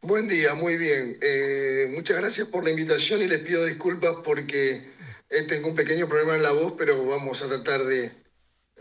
Buen 0.00 0.26
día, 0.26 0.54
muy 0.54 0.76
bien. 0.78 1.16
Eh, 1.22 1.92
muchas 1.94 2.16
gracias 2.16 2.48
por 2.48 2.64
la 2.64 2.70
invitación 2.70 3.22
y 3.22 3.28
les 3.28 3.38
pido 3.38 3.64
disculpas 3.64 4.16
porque 4.24 4.92
eh, 5.34 5.42
tengo 5.42 5.68
un 5.68 5.74
pequeño 5.74 6.08
problema 6.08 6.36
en 6.36 6.42
la 6.42 6.52
voz, 6.52 6.74
pero 6.78 7.04
vamos 7.04 7.42
a 7.42 7.48
tratar 7.48 7.84
de, 7.84 8.12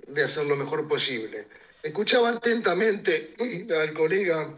de 0.08 0.24
hacer 0.24 0.46
lo 0.46 0.56
mejor 0.56 0.88
posible. 0.88 1.48
Escuchaba 1.82 2.30
atentamente 2.30 3.34
al 3.82 3.94
colega, 3.94 4.56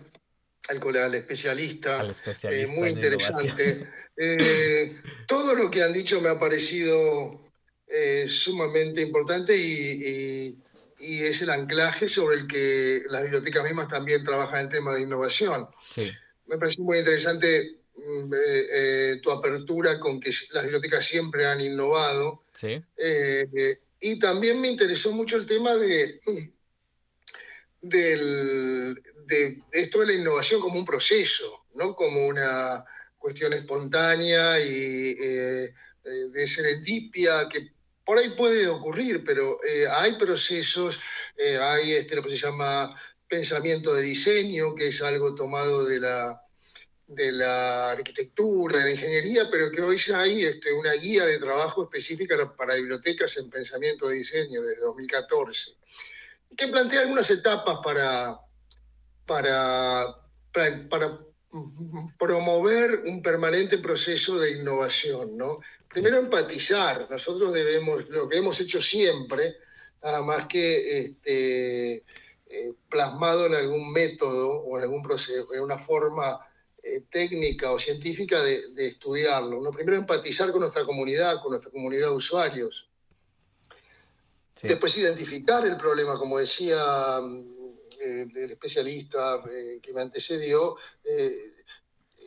al, 0.68 0.98
al 0.98 1.16
especialista, 1.16 2.06
eh, 2.52 2.68
muy 2.68 2.90
interesante. 2.90 3.88
Eh, 4.18 5.02
todo 5.28 5.56
lo 5.56 5.72
que 5.72 5.84
han 5.84 5.94
dicho 5.94 6.20
me 6.22 6.30
ha 6.30 6.40
parecido 6.40 7.42
sumamente 8.28 9.02
importante 9.02 9.56
y, 9.56 10.60
y, 11.00 11.24
es 11.24 11.42
el 11.42 11.50
anclaje 11.50 12.10
sobre 12.10 12.36
el 12.36 12.48
que 12.48 13.04
las 13.10 13.22
bibliotecas 13.24 13.64
mismas 13.64 13.88
también 13.88 14.22
trabajan 14.26 14.60
el 14.60 14.70
tema 14.70 14.94
de 14.94 15.04
innovación. 15.04 15.70
Sí. 15.92 16.12
Me 16.48 16.58
pareció 16.58 16.84
muy 16.84 16.98
interesante 16.98 17.85
eh, 17.98 18.68
eh, 18.72 19.20
tu 19.22 19.32
apertura 19.32 20.00
con 20.00 20.20
que 20.20 20.30
las 20.52 20.64
bibliotecas 20.64 21.06
siempre 21.06 21.46
han 21.46 21.62
innovado. 21.62 22.44
Sí. 22.54 22.84
Eh, 22.98 23.80
y 24.02 24.20
también 24.20 24.60
me 24.60 24.68
interesó 24.68 25.12
mucho 25.14 25.38
el 25.38 25.46
tema 25.46 25.76
de, 25.76 26.20
del, 27.82 29.02
de 29.26 29.64
esto 29.72 30.00
de 30.00 30.08
la 30.08 30.14
innovación 30.14 30.60
como 30.60 30.78
un 30.78 30.86
proceso, 30.86 31.66
no 31.74 31.96
como 31.96 32.28
una 32.28 32.84
cuestión 33.18 33.54
espontánea 33.54 34.60
y 34.60 35.14
de 35.14 36.48
serendipia 36.48 37.48
que 37.50 37.72
por 38.04 38.20
ahí 38.20 38.30
puede 38.38 38.68
ocurrir, 38.68 39.24
pero 39.24 39.60
hay 39.90 40.16
procesos, 40.18 41.00
hay 41.60 41.94
este, 41.94 42.16
lo 42.16 42.22
que 42.22 42.30
se 42.30 42.38
llama 42.38 42.96
pensamiento 43.28 43.96
de 43.96 44.04
diseño, 44.04 44.76
que 44.76 44.90
es 44.90 45.02
algo 45.02 45.34
tomado 45.34 45.86
de 45.86 46.02
la, 46.02 46.45
de 47.08 47.32
la 47.32 47.92
arquitectura, 47.92 48.80
de 48.80 48.86
la 48.86 48.92
ingeniería, 48.92 49.48
pero 49.52 49.70
que 49.70 49.82
hoy 49.82 49.98
ya 49.98 50.22
hay 50.22 50.44
este, 50.44 50.74
una 50.74 50.94
guía 50.94 51.26
de 51.26 51.38
trabajo 51.38 51.84
específica 51.84 52.36
para 52.56 52.76
bibliotecas 52.76 53.38
en 53.38 53.50
pensamiento 53.50 54.08
de 54.08 54.16
diseño 54.16 54.62
desde 54.62 54.82
2014, 54.82 55.72
que 56.58 56.68
plantea 56.68 57.02
algunas 57.02 57.30
etapas 57.30 57.78
para, 57.84 58.40
para, 59.26 60.16
para, 60.52 61.20
promover 62.18 63.04
un 63.06 63.22
permanente 63.22 63.78
proceso 63.78 64.40
de 64.40 64.52
innovación. 64.52 65.38
¿no? 65.38 65.62
Primero, 65.88 66.18
empatizar. 66.18 67.08
Nosotros 67.10 67.54
debemos, 67.54 68.10
lo 68.10 68.28
que 68.28 68.38
hemos 68.38 68.60
hecho 68.60 68.82
siempre, 68.82 69.56
nada 70.04 70.22
más 70.22 70.48
que 70.48 71.00
este, 71.00 72.04
eh, 72.48 72.74
plasmado 72.90 73.46
en 73.46 73.56
algún 73.56 73.92
método 73.94 74.64
o 74.64 74.78
en 74.78 74.84
algún 74.84 75.02
proceso, 75.02 75.54
en 75.54 75.62
una 75.62 75.80
forma 75.80 76.40
eh, 76.88 77.04
técnica 77.10 77.72
o 77.72 77.80
científica 77.80 78.44
de, 78.44 78.86
estudiarlo. 78.86 79.60
¿no? 79.60 79.72
Primero 79.72 79.98
empatizar 79.98 80.52
con 80.52 80.62
nuestra 80.62 80.86
comunidad, 80.86 81.42
con 81.42 81.54
nuestra 81.54 81.72
comunidad 81.72 82.10
de 82.10 82.16
usuarios. 82.16 82.88
Después 84.62 84.96
identificar 85.00 85.66
el 85.66 85.78
problema, 85.78 86.20
como 86.20 86.38
decía 86.38 87.20
mm, 87.20 87.46
el, 88.02 88.52
especialista 88.52 89.42
eh, 89.52 89.80
que 89.82 89.94
me 89.94 90.02
antecedió, 90.02 90.78
eh, 91.04 91.36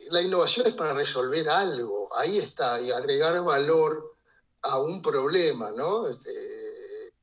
la 0.09 0.21
innovación 0.21 0.67
es 0.67 0.73
para 0.73 0.93
resolver 0.93 1.49
algo, 1.49 2.09
ahí 2.13 2.39
está, 2.39 2.81
y 2.81 2.91
agregar 2.91 3.41
valor 3.41 4.17
a 4.63 4.79
un 4.79 5.01
problema, 5.01 5.71
¿no? 5.71 6.09
Este, 6.09 6.31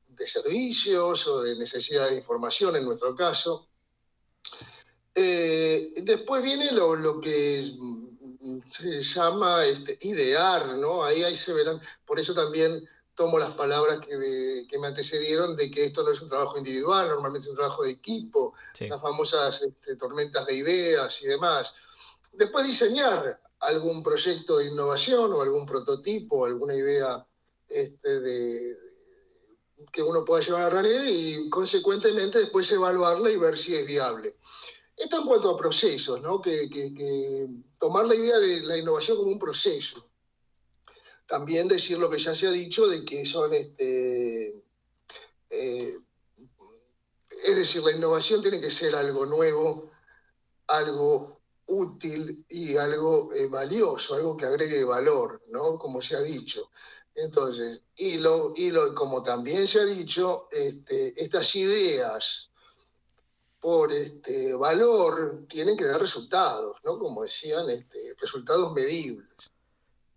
de 0.07 0.27
servicios 0.27 1.27
o 1.27 1.43
de 1.43 1.55
necesidad 1.55 2.09
de 2.09 2.15
información 2.15 2.75
en 2.75 2.85
nuestro 2.85 3.15
caso. 3.15 3.67
Eh, 5.19 5.95
después 6.03 6.43
viene 6.43 6.71
lo, 6.71 7.19
que 7.19 7.73
se 8.69 9.01
llama 9.01 9.65
este, 9.65 9.97
idear, 10.01 10.77
¿no? 10.77 11.03
Ahí, 11.03 11.23
ahí 11.23 11.35
se 11.35 11.53
verán, 11.53 11.81
por 12.05 12.19
eso 12.19 12.35
también 12.35 12.87
tomo 13.15 13.39
las 13.39 13.55
palabras 13.55 13.99
que, 14.05 14.15
me 14.79 14.87
antecedieron 14.87 15.55
de 15.55 15.71
que 15.71 15.85
esto 15.85 16.03
no 16.03 16.11
es 16.11 16.21
un 16.21 16.29
trabajo 16.29 16.59
individual, 16.59 17.07
normalmente 17.07 17.45
es 17.45 17.49
un 17.49 17.55
trabajo 17.55 17.83
de 17.83 17.89
equipo, 17.89 18.53
las 18.79 19.01
famosas 19.01 19.59
este, 19.63 19.95
tormentas 19.95 20.45
de 20.45 20.53
ideas 20.53 21.19
y 21.23 21.25
demás. 21.25 21.73
Después 22.33 22.67
diseñar 22.67 23.41
algún 23.61 24.03
proyecto 24.03 24.59
de 24.59 24.65
innovación 24.65 25.33
o 25.33 25.41
algún 25.41 25.65
prototipo, 25.65 26.45
alguna 26.45 26.75
idea 26.75 27.25
este, 27.67 28.19
de, 28.19 28.77
que 29.91 30.03
uno 30.03 30.25
pueda 30.25 30.43
llevar 30.43 30.61
a 30.61 30.65
la 30.65 30.81
realidad 30.81 31.03
y 31.07 31.49
consecuentemente 31.49 32.39
después 32.39 32.71
evaluarla 32.71 33.31
y 33.31 33.37
ver 33.37 33.57
si 33.57 33.75
es 33.75 33.85
viable. 33.85 34.35
Esto 34.97 35.19
en 35.19 35.27
cuanto 35.27 35.51
a 35.51 35.57
procesos, 35.57 36.19
¿no? 36.21 36.41
que, 36.41 37.47
tomar 37.77 38.07
la 38.07 38.15
idea 38.15 38.39
de 38.39 38.61
la 38.61 38.77
innovación 38.77 39.17
como 39.17 39.31
un 39.31 39.37
proceso. 39.37 40.09
También 41.27 41.67
decir 41.67 41.99
lo 41.99 42.09
que 42.09 42.17
ya 42.17 42.33
se 42.33 42.47
ha 42.47 42.51
dicho 42.51 42.87
de 42.87 43.05
que 43.05 43.23
son 43.25 43.53
este, 43.53 44.65
eh, 45.51 45.97
decir, 47.55 47.83
la 47.83 47.91
innovación 47.91 48.41
tiene 48.41 48.59
que 48.59 48.71
ser 48.71 48.95
algo 48.95 49.25
nuevo, 49.27 49.91
algo 50.67 51.41
útil 51.67 52.43
y 52.49 52.77
algo 52.77 53.31
eh, 53.33 53.47
valioso, 53.47 54.15
algo 54.15 54.35
que 54.35 54.45
agregue 54.45 54.83
valor, 54.83 55.43
¿no? 55.49 55.77
Como 55.77 56.01
se 56.01 56.15
ha 56.15 56.21
dicho. 56.21 56.71
Entonces, 57.13 57.81
y, 57.95 58.17
lo, 58.17 58.53
y 58.55 58.71
lo, 58.71 58.95
como 58.95 59.21
también 59.21 59.67
se 59.67 59.81
ha 59.81 59.85
dicho, 59.85 60.47
este, 60.51 61.21
estas 61.21 61.55
ideas 61.55 62.49
por 63.67 63.91
este, 63.91 64.55
valor 64.55 65.43
tienen 65.49 65.75
que 65.75 65.83
dar 65.83 65.99
resultados, 65.99 66.77
¿no? 66.85 66.97
Como 66.97 67.23
decían, 67.23 67.69
este, 67.69 68.15
resultados 68.17 68.71
medibles. 68.71 69.27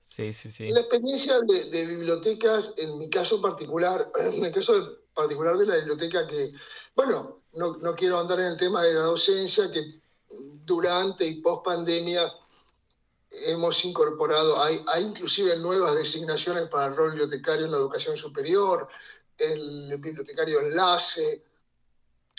Sí, 0.04 0.32
sí, 0.32 0.48
sí. 0.48 0.70
La 0.70 0.82
experiencia 0.82 1.40
de, 1.40 1.84
bibliotecas, 1.84 2.72
en 2.76 2.96
mi 2.96 3.10
caso 3.10 3.42
particular, 3.42 4.08
en 4.20 4.44
el 4.44 4.54
caso 4.54 4.98
particular 5.12 5.58
de 5.58 5.66
la 5.66 5.76
biblioteca 5.78 6.28
que, 6.28 6.52
bueno, 6.94 7.40
no, 7.54 7.76
no 7.78 7.96
quiero 7.96 8.20
andar 8.20 8.38
en 8.38 8.46
el 8.46 8.56
tema 8.56 8.84
de 8.84 8.94
la 8.94 9.00
docencia, 9.00 9.68
que 9.72 10.00
durante 10.64 11.26
y 11.26 11.40
post 11.40 11.64
pandemia 11.64 12.32
hemos 13.32 13.84
incorporado, 13.84 14.62
hay, 14.62 14.80
hay 14.86 15.02
inclusive 15.02 15.56
nuevas 15.56 15.96
designaciones 15.96 16.68
para 16.68 16.86
el 16.86 16.94
rol 16.94 17.10
bibliotecario 17.10 17.64
en 17.64 17.72
la 17.72 17.78
educación 17.78 18.16
superior, 18.16 18.86
el 19.36 19.98
bibliotecario 19.98 20.60
enlace, 20.60 21.49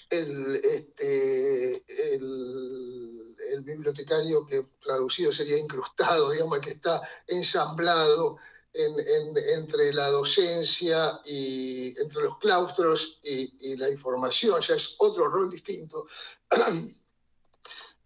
el, 0.10 0.56
este, 0.56 1.84
el, 2.16 3.62
bibliotecario 3.64 4.44
que 4.48 4.66
traducido 4.80 5.32
sería 5.32 5.58
incrustado, 5.58 6.32
digamos, 6.32 6.60
que 6.60 6.72
está 6.72 7.02
ensamblado 7.28 8.38
en, 8.74 8.94
en, 9.00 9.38
entre 9.60 9.94
la 9.94 10.10
docencia 10.10 11.22
y 11.26 11.94
entre 12.00 12.24
los 12.24 12.40
claustros 12.40 13.20
y, 13.24 13.76
la 13.76 13.90
información, 13.90 14.60
ya 14.62 14.76
es 14.76 14.96
otro 14.98 15.30
rol 15.30 15.52
distinto. 15.52 16.08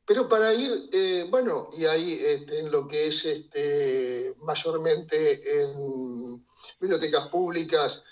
Pero 0.06 0.30
para 0.30 0.54
ir, 0.54 0.90
eh, 0.92 1.26
bueno, 1.30 1.70
y 1.76 1.86
ahí 1.86 2.20
este, 2.22 2.60
en 2.60 2.72
lo 2.72 2.88
que 2.88 3.08
es 3.08 3.26
este, 3.26 4.36
mayormente 4.42 5.62
en 5.62 6.46
bibliotecas 6.80 7.30
públicas, 7.30 8.04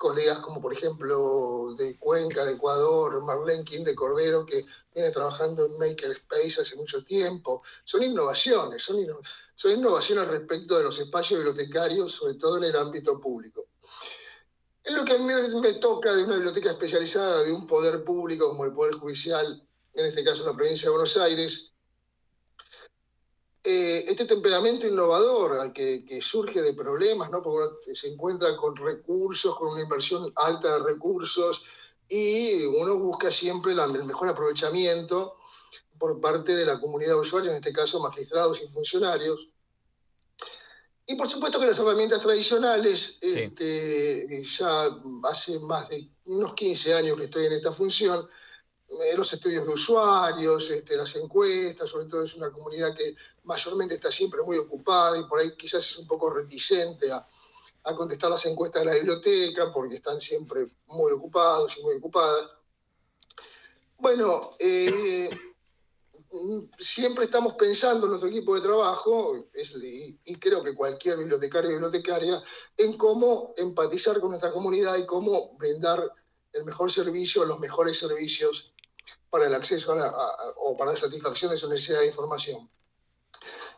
colegas 0.00 0.38
como 0.38 0.62
por 0.62 0.72
ejemplo 0.72 1.74
de 1.76 1.98
Cuenca, 1.98 2.46
de 2.46 2.54
Ecuador, 2.54 3.22
Marlene 3.22 3.66
King 3.66 3.84
de 3.84 3.94
Cordero, 3.94 4.46
que 4.46 4.64
viene 4.94 5.10
trabajando 5.10 5.66
en 5.66 5.76
Makerspace 5.76 6.62
hace 6.62 6.74
mucho 6.76 7.04
tiempo, 7.04 7.62
son 7.84 8.02
innovaciones, 8.02 8.82
son, 8.82 8.98
innovaciones 9.70 10.26
respecto 10.26 10.78
de 10.78 10.84
los 10.84 10.98
espacios 10.98 11.40
bibliotecarios, 11.40 12.12
sobre 12.12 12.34
todo 12.36 12.56
en 12.56 12.64
el 12.64 12.76
ámbito 12.76 13.20
público. 13.20 13.66
En 14.84 14.96
lo 14.96 15.04
que 15.04 15.12
a 15.12 15.18
mí 15.18 15.60
me 15.60 15.74
toca 15.74 16.14
de 16.14 16.24
una 16.24 16.36
biblioteca 16.36 16.70
especializada, 16.70 17.42
de 17.42 17.52
un 17.52 17.66
poder 17.66 18.02
público 18.02 18.48
como 18.48 18.64
el 18.64 18.72
Poder 18.72 18.94
Judicial, 18.94 19.62
en 19.92 20.06
este 20.06 20.24
caso 20.24 20.40
en 20.40 20.48
la 20.48 20.56
provincia 20.56 20.86
de 20.86 20.92
Buenos 20.92 21.18
Aires, 21.18 21.69
eh, 23.62 24.04
este 24.08 24.24
temperamento 24.24 24.86
innovador 24.86 25.72
que, 25.72 26.04
que, 26.04 26.22
surge 26.22 26.62
de 26.62 26.72
problemas, 26.72 27.30
¿no? 27.30 27.42
porque 27.42 27.94
se 27.94 28.08
encuentra 28.08 28.56
con 28.56 28.74
recursos, 28.74 29.54
con 29.56 29.72
una 29.72 29.82
inversión 29.82 30.32
alta 30.36 30.78
de 30.78 30.84
recursos, 30.84 31.62
y 32.08 32.64
uno 32.64 32.96
busca 32.96 33.30
siempre 33.30 33.74
la, 33.74 33.84
el 33.84 34.04
mejor 34.04 34.28
aprovechamiento 34.28 35.36
por 35.98 36.20
parte 36.20 36.56
de 36.56 36.64
la 36.64 36.80
comunidad 36.80 37.10
de 37.10 37.20
usuarios, 37.20 37.52
en 37.52 37.58
este 37.58 37.72
caso 37.72 38.00
magistrados 38.00 38.60
y 38.62 38.68
funcionarios. 38.68 39.48
Y 41.06 41.14
por 41.16 41.28
supuesto 41.28 41.60
que 41.60 41.66
las 41.66 41.78
herramientas 41.78 42.22
tradicionales, 42.22 43.18
sí. 43.20 43.28
este, 43.40 44.42
ya 44.42 44.88
hace 45.24 45.58
más 45.58 45.88
de 45.90 46.08
unos 46.26 46.54
15 46.54 46.94
años 46.94 47.18
que 47.18 47.24
estoy 47.24 47.46
en 47.46 47.52
esta 47.52 47.72
función, 47.72 48.26
los 49.16 49.32
estudios 49.32 49.66
de 49.66 49.74
usuarios, 49.74 50.70
este, 50.70 50.96
las 50.96 51.14
encuestas, 51.16 51.90
sobre 51.90 52.06
todo 52.06 52.24
es 52.24 52.34
una 52.34 52.50
comunidad 52.50 52.94
que 52.94 53.14
mayormente 53.44 53.94
está 53.94 54.10
siempre 54.10 54.42
muy 54.42 54.56
ocupada 54.56 55.18
y 55.18 55.24
por 55.24 55.38
ahí 55.38 55.56
quizás 55.56 55.84
es 55.84 55.98
un 55.98 56.06
poco 56.06 56.30
reticente 56.30 57.10
a, 57.12 57.26
contestar 57.96 58.30
las 58.30 58.44
encuestas 58.46 58.82
de 58.82 58.90
la 58.90 58.94
biblioteca 58.94 59.72
porque 59.72 59.96
están 59.96 60.20
siempre 60.20 60.68
muy 60.86 61.12
ocupados 61.12 61.76
y 61.76 61.82
muy 61.82 61.96
ocupadas. 61.96 62.48
Bueno, 63.98 64.54
eh, 64.58 65.30
siempre 66.78 67.24
estamos 67.24 67.54
pensando 67.54 68.06
en 68.06 68.10
nuestro 68.10 68.28
equipo 68.28 68.54
de 68.54 68.60
trabajo, 68.60 69.48
y, 70.24 70.36
creo 70.36 70.62
que 70.62 70.74
cualquier 70.74 71.18
bibliotecario 71.18 71.70
y 71.70 71.74
bibliotecaria, 71.74 72.42
en 72.76 72.96
cómo 72.96 73.54
empatizar 73.56 74.20
con 74.20 74.30
nuestra 74.30 74.52
comunidad 74.52 74.96
y 74.96 75.06
cómo 75.06 75.56
brindar 75.56 76.12
el 76.52 76.64
mejor 76.64 76.92
servicio, 76.92 77.44
los 77.44 77.58
mejores 77.58 77.98
servicios 77.98 78.72
para 79.30 79.46
el 79.46 79.54
acceso 79.54 79.92
a, 79.92 79.96
la, 79.96 80.12
o 80.56 80.76
para 80.76 80.92
la 80.92 80.98
satisfacción 80.98 81.50
de 81.50 81.56
su 81.56 81.68
necesidad 81.68 82.00
de 82.00 82.08
información. 82.08 82.68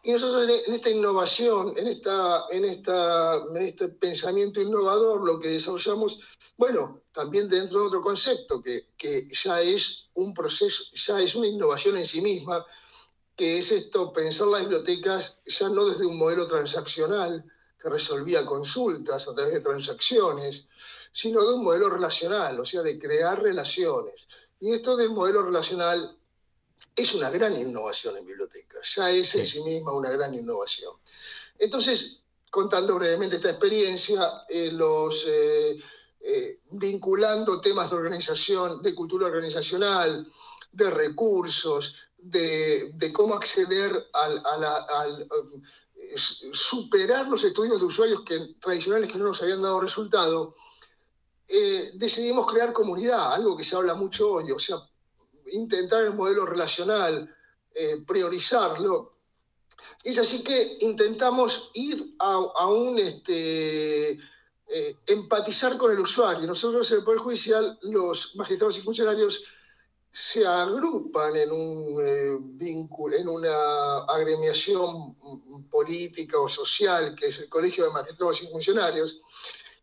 Y 0.05 0.11
nosotros 0.11 0.49
en 0.67 0.75
esta 0.75 0.91
innovación, 0.91 1.75
en, 1.77 1.87
esta, 1.87 2.47
en, 2.51 2.65
esta, 2.65 3.37
en 3.37 3.57
este 3.59 3.88
pensamiento 3.88 4.61
innovador, 4.61 5.25
lo 5.25 5.38
que 5.38 5.51
desarrollamos, 5.51 6.19
bueno, 6.57 7.03
también 7.12 7.49
dentro 7.49 7.81
de 7.81 7.87
otro 7.87 8.03
concepto, 8.03 8.61
que, 8.61 8.88
que 8.97 9.29
ya 9.33 9.61
es 9.61 10.09
un 10.15 10.35
proceso, 10.35 10.85
ya 10.95 11.21
es 11.21 11.37
una 11.37 11.47
innovación 11.47 11.97
en 11.97 12.07
sí 12.07 12.21
misma, 12.21 12.67
que 13.37 13.59
es 13.59 13.71
esto, 13.71 14.12
pensar 14.12 14.49
las 14.49 14.62
bibliotecas 14.62 15.41
ya 15.47 15.69
no 15.69 15.87
desde 15.87 16.07
un 16.07 16.19
modelo 16.19 16.47
transaccional 16.47 17.45
que 17.81 17.88
resolvía 17.88 18.45
consultas 18.45 19.29
a 19.29 19.35
través 19.35 19.53
de 19.53 19.61
transacciones, 19.61 20.67
sino 21.12 21.43
de 21.43 21.55
un 21.55 21.65
modelo 21.65 21.91
relacional, 21.91 22.59
o 22.59 22.65
sea, 22.65 22.83
de 22.83 22.99
crear 22.99 23.43
relaciones. 23.43 24.29
Y 24.62 24.72
esto 24.72 24.96
del 24.96 25.11
modelo 25.11 25.42
relacional 25.42 26.16
es 26.94 27.14
una 27.14 27.31
gran 27.31 27.53
innovación 27.53 28.16
en 28.16 28.25
bibliotecas, 28.25 28.94
ya 28.94 29.11
es 29.11 29.31
sí. 29.31 29.40
en 29.40 29.46
sí 29.46 29.61
misma 29.64 29.92
una 29.92 30.09
gran 30.11 30.33
innovación. 30.33 30.94
Entonces, 31.59 32.22
contando 32.48 32.94
brevemente 32.94 33.37
esta 33.37 33.51
experiencia, 33.51 34.44
eh, 34.48 34.70
los, 34.70 35.25
eh, 35.27 35.83
eh, 36.20 36.61
vinculando 36.70 37.61
temas 37.61 37.90
de 37.90 37.96
organización, 37.96 38.81
de 38.83 38.94
cultura 38.94 39.27
organizacional, 39.27 40.31
de 40.70 40.90
recursos, 40.90 41.96
de, 42.16 42.92
de 42.92 43.12
cómo 43.12 43.35
acceder 43.35 44.11
al, 44.12 44.42
al, 44.46 44.64
al, 44.64 45.22
um, 45.22 45.61
superar 46.53 47.27
los 47.27 47.42
estudios 47.42 47.81
de 47.81 47.87
usuarios 47.87 48.22
que, 48.25 48.38
tradicionales 48.61 49.11
que 49.11 49.18
no 49.18 49.25
nos 49.25 49.42
habían 49.42 49.61
dado 49.61 49.81
resultado, 49.81 50.55
eh, 51.55 51.91
decidimos 51.97 52.47
crear 52.47 52.73
comunidad, 52.73 53.35
algo 53.35 53.55
que 53.55 53.62
se 53.62 53.77
habla 53.77 53.93
mucho 53.93 54.33
hoy, 54.33 54.51
o 54.51 54.59
sea, 54.59 54.79
intentar 55.53 56.03
el 56.03 56.15
modelo 56.15 56.47
relacional, 56.47 57.31
eh, 57.75 58.03
priorizarlo. 58.07 59.19
Es 60.03 60.19
así 60.19 60.43
que 60.43 60.79
intentamos 60.81 61.71
ir 61.75 62.15
a, 62.21 62.67
un, 62.69 62.99
este, 62.99 64.12
eh, 64.12 64.97
empatizar 65.07 65.77
con 65.77 65.93
el 65.93 66.01
usuario. 66.01 66.47
Nosotros 66.47 66.91
en 66.91 66.99
el 66.99 67.05
Poder 67.05 67.21
Judicial, 67.21 67.79
los 67.83 68.35
magistrados 68.35 68.79
y 68.79 68.81
funcionarios 68.81 69.45
se 70.11 70.47
agrupan 70.47 71.37
en, 71.37 71.53
un, 71.53 72.59
en 72.61 73.29
una 73.29 73.99
agremiación 74.09 75.17
política 75.71 76.38
o 76.38 76.49
social, 76.49 77.15
que 77.15 77.27
es 77.27 77.41
el 77.41 77.51
Colegio 77.51 77.85
de 77.85 77.93
Magistrados 77.93 78.43
y 78.43 78.47
Funcionarios, 78.47 79.21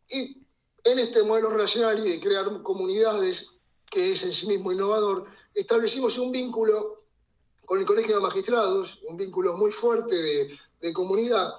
y 0.07 0.48
en 0.83 0.99
este 0.99 1.23
modelo 1.23 1.49
relacional 1.49 1.99
y 1.99 2.11
de 2.11 2.19
crear 2.19 2.61
comunidades, 2.63 3.51
que 3.89 4.13
es 4.13 4.23
en 4.23 4.33
sí 4.33 4.47
mismo 4.47 4.71
innovador, 4.71 5.25
establecimos 5.53 6.17
un 6.17 6.31
vínculo 6.31 7.03
con 7.65 7.79
el 7.79 7.85
Colegio 7.85 8.15
de 8.15 8.21
Magistrados, 8.21 8.99
un 9.07 9.17
vínculo 9.17 9.55
muy 9.57 9.71
fuerte 9.71 10.15
de, 10.15 10.59
de 10.81 10.93
comunidad. 10.93 11.53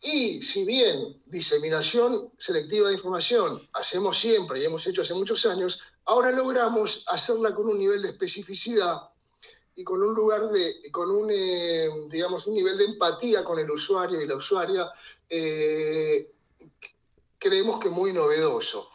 Y 0.00 0.42
si 0.42 0.64
bien 0.64 1.22
diseminación 1.26 2.30
selectiva 2.36 2.88
de 2.88 2.94
información 2.94 3.68
hacemos 3.72 4.18
siempre 4.18 4.60
y 4.60 4.64
hemos 4.64 4.86
hecho 4.86 5.02
hace 5.02 5.14
muchos 5.14 5.46
años, 5.46 5.80
ahora 6.04 6.30
logramos 6.30 7.04
hacerla 7.08 7.54
con 7.54 7.68
un 7.68 7.78
nivel 7.78 8.02
de 8.02 8.08
especificidad 8.08 9.08
y 9.74 9.82
con 9.82 10.02
un 10.02 10.14
lugar 10.14 10.50
de, 10.50 10.90
con 10.92 11.10
un, 11.10 11.30
eh, 11.30 11.88
digamos, 12.08 12.46
un 12.46 12.54
nivel 12.54 12.78
de 12.78 12.84
empatía 12.84 13.42
con 13.42 13.58
el 13.58 13.70
usuario 13.70 14.20
y 14.20 14.26
la 14.26 14.36
usuaria 14.36 14.90
eh, 15.28 16.33
creemos 17.44 17.78
que 17.78 17.90
muy 17.90 18.12
novedoso. 18.12 18.88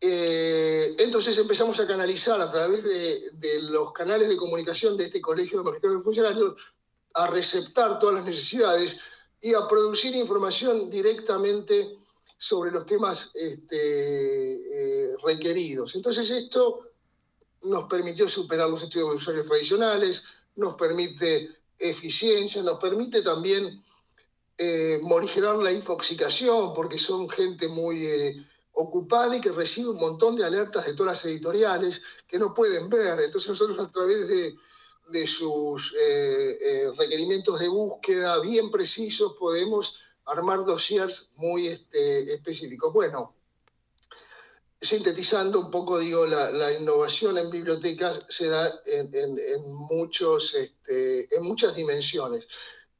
Eh, 0.00 0.96
entonces 0.98 1.38
empezamos 1.38 1.78
a 1.78 1.86
canalizar 1.86 2.40
a 2.40 2.50
través 2.50 2.82
de, 2.82 3.30
los 3.62 3.92
canales 3.92 4.28
de 4.28 4.36
comunicación 4.36 4.96
de 4.96 5.04
este 5.04 5.20
Colegio 5.20 5.58
de 5.58 5.64
Magistrados 5.64 6.00
y 6.00 6.02
Funcionarios 6.02 6.54
a 7.14 7.28
receptar 7.28 8.00
todas 8.00 8.16
las 8.16 8.24
necesidades 8.24 9.00
y 9.40 9.54
a 9.54 9.68
producir 9.68 10.16
información 10.16 10.90
directamente 10.90 11.98
sobre 12.36 12.72
los 12.72 12.84
temas 12.84 13.30
este, 13.34 15.12
eh, 15.12 15.16
requeridos. 15.22 15.94
Entonces 15.94 16.28
esto 16.30 16.80
nos 17.62 17.84
permitió 17.84 18.28
superar 18.28 18.68
los 18.68 18.82
estudios 18.82 19.10
de 19.10 19.16
usuarios 19.16 19.46
tradicionales, 19.46 20.24
nos 20.56 20.74
permite 20.74 21.56
eficiencia, 21.78 22.60
nos 22.62 22.80
permite 22.80 23.22
también 23.22 23.84
eh, 24.58 24.98
morigerar 25.02 25.56
la 25.56 25.72
infoxicación, 25.72 26.72
porque 26.74 26.98
son 26.98 27.28
gente 27.28 27.68
muy, 27.68 28.06
eh, 28.06 28.46
ocupada 28.72 29.36
y 29.36 29.40
que 29.40 29.50
recibe 29.52 29.90
un 29.90 29.98
montón 29.98 30.36
de 30.36 30.44
alertas 30.44 30.86
de 30.86 30.94
todas 30.94 31.12
las 31.12 31.24
editoriales 31.26 32.02
que 32.26 32.38
no 32.38 32.54
pueden 32.54 32.88
ver. 32.88 33.20
Entonces 33.20 33.50
nosotros 33.50 33.78
a 33.78 33.90
través 33.90 34.28
de, 34.28 34.56
sus 35.26 35.92
eh, 35.92 36.56
eh, 36.60 36.92
requerimientos 36.96 37.60
de 37.60 37.68
búsqueda 37.68 38.40
bien 38.40 38.70
precisos 38.70 39.34
podemos 39.38 39.98
armar 40.24 40.64
dossiers 40.64 41.32
muy 41.36 41.66
este, 41.66 42.32
específicos. 42.32 42.94
Bueno, 42.94 43.34
sintetizando 44.80 45.60
un 45.60 45.70
poco, 45.70 45.98
digo, 45.98 46.24
la, 46.24 46.72
innovación 46.72 47.36
en 47.36 47.50
bibliotecas 47.50 48.24
se 48.30 48.48
da 48.48 48.72
en, 48.86 49.74
muchos, 49.74 50.54
este, 50.54 51.36
en 51.36 51.42
muchas 51.42 51.74
dimensiones. 51.74 52.48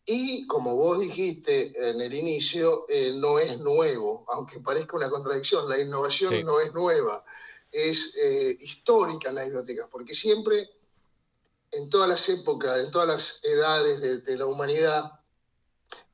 Y 0.04 0.46
como 0.48 0.74
vos 0.74 0.98
dijiste 0.98 1.72
en 1.76 2.00
el 2.00 2.12
inicio, 2.12 2.86
eh, 2.88 3.12
no 3.14 3.38
es 3.38 3.58
nuevo, 3.58 4.24
aunque 4.28 4.58
parezca 4.58 4.96
una 4.96 5.10
contradicción, 5.10 5.68
la 5.68 5.78
innovación 5.78 6.44
no 6.44 6.58
es 6.58 6.72
nueva, 6.72 7.24
es 7.70 8.16
eh, 8.16 8.56
histórica 8.60 9.28
en 9.28 9.36
las 9.36 9.44
bibliotecas, 9.44 9.88
porque 9.90 10.14
siempre, 10.14 10.68
en 11.70 11.88
todas 11.88 12.08
las 12.08 12.28
épocas, 12.28 12.80
en 12.80 12.90
todas 12.90 13.08
las 13.08 13.40
edades 13.44 14.24
de, 14.24 14.36
la 14.36 14.46
humanidad, 14.46 15.20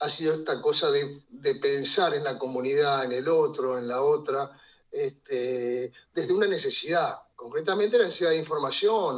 ha 0.01 0.09
sido 0.09 0.35
esta 0.35 0.61
cosa 0.61 0.91
de, 0.91 1.23
de, 1.31 1.55
pensar 1.55 2.13
en 2.15 2.25
la 2.25 2.39
comunidad, 2.39 3.05
en 3.05 3.13
el 3.13 3.27
otro, 3.27 3.79
en 3.79 3.89
la 3.89 4.03
otra, 4.03 4.61
este, 4.93 5.93
desde 6.13 6.33
una 6.35 6.47
necesidad, 6.47 7.23
concretamente 7.39 7.97
la 7.97 8.07
necesidad 8.07 8.31
de 8.31 8.39
información 8.39 9.17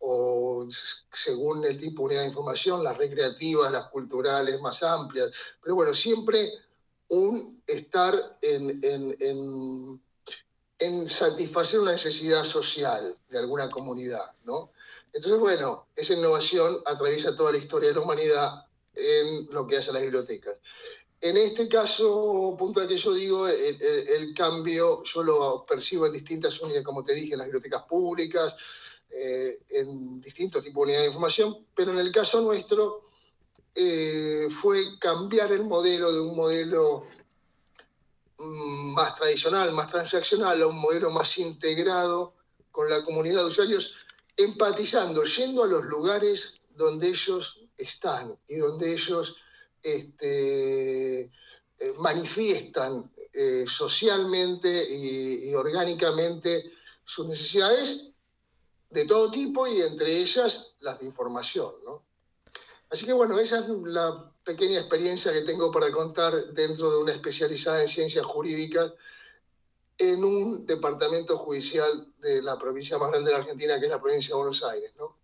o, 0.00 0.68
según 1.12 1.64
el 1.64 1.80
tipo 1.80 2.02
de 2.02 2.06
unidad 2.06 2.20
de 2.20 2.28
información, 2.28 2.84
las 2.84 2.96
recreativas, 2.96 3.72
las 3.72 3.90
culturales 3.90 4.60
más 4.60 4.84
amplias, 4.84 5.32
pero 5.60 5.74
bueno, 5.74 5.92
siempre 5.92 6.52
un 7.08 7.60
estar 7.66 8.38
en, 8.40 8.80
en, 8.84 10.00
en, 10.78 11.08
satisfacer 11.08 11.80
una 11.80 11.92
necesidad 11.92 12.44
social 12.44 13.18
de 13.28 13.38
alguna 13.38 13.68
comunidad, 13.68 14.30
¿no? 14.44 14.70
Entonces, 15.12 15.40
bueno, 15.40 15.88
esa 15.96 16.14
innovación 16.14 16.82
atraviesa 16.86 17.34
toda 17.34 17.50
la 17.50 17.58
historia 17.58 17.88
de 17.88 17.96
la 17.96 18.00
humanidad 18.00 18.66
en 18.94 19.48
lo 19.50 19.66
que 19.66 19.78
hace 19.78 19.92
las 19.92 20.02
bibliotecas. 20.02 20.56
En 21.20 21.36
este 21.36 21.68
caso 21.68 22.54
puntual 22.58 22.86
que 22.86 22.96
yo 22.96 23.14
digo, 23.14 23.48
el, 23.48 24.34
cambio 24.34 25.02
yo 25.04 25.22
lo 25.22 25.64
percibo 25.66 26.06
en 26.06 26.12
distintas 26.12 26.60
unidades, 26.60 26.84
como 26.84 27.02
te 27.02 27.14
dije, 27.14 27.32
en 27.32 27.38
las 27.38 27.46
bibliotecas 27.46 27.82
públicas, 27.84 28.56
eh, 29.10 29.60
en 29.70 30.20
distintos 30.20 30.62
tipos 30.62 30.74
de 30.74 30.82
unidades 30.82 31.04
de 31.04 31.08
información, 31.08 31.66
pero 31.74 31.92
en 31.92 31.98
el 31.98 32.12
caso 32.12 32.42
nuestro 32.42 33.08
eh, 33.74 34.48
fue 34.50 34.98
cambiar 34.98 35.50
el 35.52 35.64
modelo 35.64 36.12
de 36.12 36.20
un 36.20 36.36
modelo 36.36 37.06
mm, 38.38 38.92
más 38.94 39.16
tradicional, 39.16 39.72
más 39.72 39.90
transaccional, 39.90 40.60
a 40.62 40.66
un 40.66 40.78
modelo 40.78 41.10
más 41.10 41.38
integrado 41.38 42.34
con 42.70 42.90
la 42.90 43.02
comunidad 43.04 43.40
de 43.40 43.46
usuarios, 43.46 43.94
empatizando, 44.36 45.24
yendo 45.24 45.64
a 45.64 45.68
los 45.68 45.84
lugares 45.84 46.60
donde 46.76 47.08
ellos 47.08 47.60
están 47.76 48.38
y 48.48 48.56
donde 48.56 48.92
ellos 48.92 49.36
este, 49.84 51.20
eh, 51.20 51.30
manifiestan 51.98 53.12
eh, 53.32 53.64
socialmente 53.68 54.68
y, 54.90 55.54
orgánicamente 55.54 56.72
sus 57.04 57.28
necesidades 57.28 58.12
de 58.90 59.04
todo 59.04 59.30
tipo 59.30 59.66
y 59.66 59.82
entre 59.82 60.16
ellas 60.16 60.74
las 60.80 60.98
de 60.98 61.06
información. 61.06 61.72
Así 62.90 63.04
que 63.04 63.12
bueno, 63.12 63.38
esa 63.38 63.60
es 63.60 63.68
la 63.68 64.32
pequeña 64.42 64.78
experiencia 64.78 65.32
que 65.32 65.42
tengo 65.42 65.70
para 65.70 65.90
contar 65.92 66.52
dentro 66.52 66.90
de 66.90 66.98
una 66.98 67.12
especializada 67.12 67.82
en 67.82 67.88
ciencias 67.88 68.24
jurídicas 68.24 68.92
en 69.98 70.24
un 70.24 70.66
departamento 70.66 71.38
judicial 71.38 72.12
de 72.18 72.42
la 72.42 72.58
provincia 72.58 72.98
más 72.98 73.10
grande 73.10 73.30
de 73.30 73.36
la 73.36 73.42
Argentina, 73.42 73.78
que 73.78 73.86
es 73.86 73.90
la 73.90 74.00
provincia 74.00 74.30
de 74.30 74.36
Buenos 74.36 74.62
Aires. 74.64 74.92
¿no? 74.98 75.16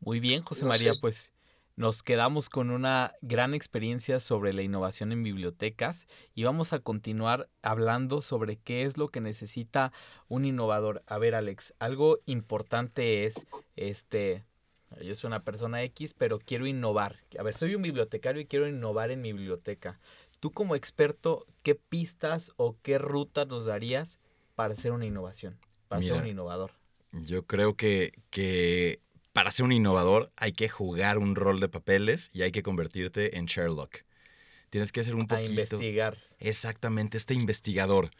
Muy 0.00 0.20
bien, 0.20 0.42
José 0.42 0.64
María, 0.64 0.92
pues 1.00 1.30
nos 1.76 2.02
quedamos 2.02 2.48
con 2.48 2.70
una 2.70 3.12
gran 3.20 3.52
experiencia 3.52 4.18
sobre 4.18 4.54
la 4.54 4.62
innovación 4.62 5.12
en 5.12 5.22
bibliotecas 5.22 6.06
y 6.34 6.44
vamos 6.44 6.72
a 6.72 6.78
continuar 6.78 7.50
hablando 7.60 8.22
sobre 8.22 8.56
qué 8.56 8.84
es 8.84 8.96
lo 8.96 9.08
que 9.08 9.20
necesita 9.20 9.92
un 10.28 10.46
innovador. 10.46 11.02
A 11.06 11.18
ver, 11.18 11.34
Alex, 11.34 11.74
algo 11.78 12.18
importante 12.24 13.26
es, 13.26 13.46
este, 13.76 14.42
yo 15.02 15.14
soy 15.14 15.28
una 15.28 15.44
persona 15.44 15.82
X, 15.82 16.14
pero 16.14 16.38
quiero 16.38 16.66
innovar. 16.66 17.16
A 17.38 17.42
ver, 17.42 17.52
soy 17.52 17.74
un 17.74 17.82
bibliotecario 17.82 18.40
y 18.40 18.46
quiero 18.46 18.66
innovar 18.66 19.10
en 19.10 19.20
mi 19.20 19.34
biblioteca. 19.34 20.00
Tú 20.40 20.52
como 20.52 20.76
experto, 20.76 21.44
¿qué 21.62 21.74
pistas 21.74 22.52
o 22.56 22.76
qué 22.82 22.96
rutas 22.96 23.46
nos 23.48 23.66
darías 23.66 24.18
para 24.54 24.72
hacer 24.72 24.92
una 24.92 25.04
innovación, 25.04 25.58
para 25.88 26.00
ser 26.00 26.14
un 26.14 26.26
innovador? 26.26 26.72
Yo 27.12 27.44
creo 27.44 27.74
que, 27.74 28.12
que 28.30 29.00
para 29.36 29.50
ser 29.50 29.66
un 29.66 29.72
innovador 29.72 30.32
hay 30.36 30.52
que 30.52 30.70
jugar 30.70 31.18
un 31.18 31.34
rol 31.34 31.60
de 31.60 31.68
papeles 31.68 32.30
y 32.32 32.40
hay 32.40 32.52
que 32.52 32.62
convertirte 32.62 33.36
en 33.36 33.44
Sherlock. 33.44 33.98
Tienes 34.70 34.92
que 34.92 35.04
ser 35.04 35.14
un 35.14 35.26
poquito... 35.26 35.48
A 35.48 35.50
investigar. 35.50 36.16
Exactamente, 36.38 37.18
este 37.18 37.34
investigador. 37.34 38.12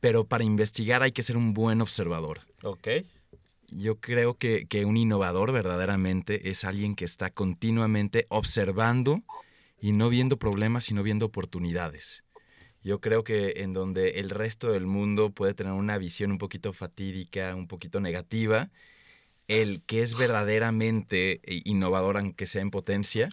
Pero 0.00 0.26
para 0.26 0.42
investigar 0.42 1.02
hay 1.02 1.12
que 1.12 1.22
ser 1.22 1.36
un 1.36 1.52
buen 1.52 1.82
observador. 1.82 2.40
Ok. 2.62 2.88
Yo 3.68 4.00
creo 4.00 4.38
que, 4.38 4.64
que 4.66 4.86
un 4.86 4.96
innovador 4.96 5.52
verdaderamente 5.52 6.48
es 6.48 6.64
alguien 6.64 6.94
que 6.94 7.04
está 7.04 7.28
continuamente 7.28 8.24
observando 8.30 9.22
y 9.78 9.92
no 9.92 10.08
viendo 10.08 10.38
problemas, 10.38 10.84
sino 10.84 11.02
viendo 11.02 11.26
oportunidades. 11.26 12.24
Yo 12.82 13.02
creo 13.02 13.22
que 13.22 13.52
en 13.58 13.74
donde 13.74 14.20
el 14.20 14.30
resto 14.30 14.72
del 14.72 14.86
mundo 14.86 15.28
puede 15.28 15.52
tener 15.52 15.74
una 15.74 15.98
visión 15.98 16.32
un 16.32 16.38
poquito 16.38 16.72
fatídica, 16.72 17.54
un 17.54 17.68
poquito 17.68 18.00
negativa, 18.00 18.70
el 19.48 19.82
que 19.82 20.02
es 20.02 20.16
verdaderamente 20.16 21.40
innovador, 21.44 22.16
aunque 22.16 22.46
sea 22.46 22.62
en 22.62 22.70
potencia, 22.70 23.28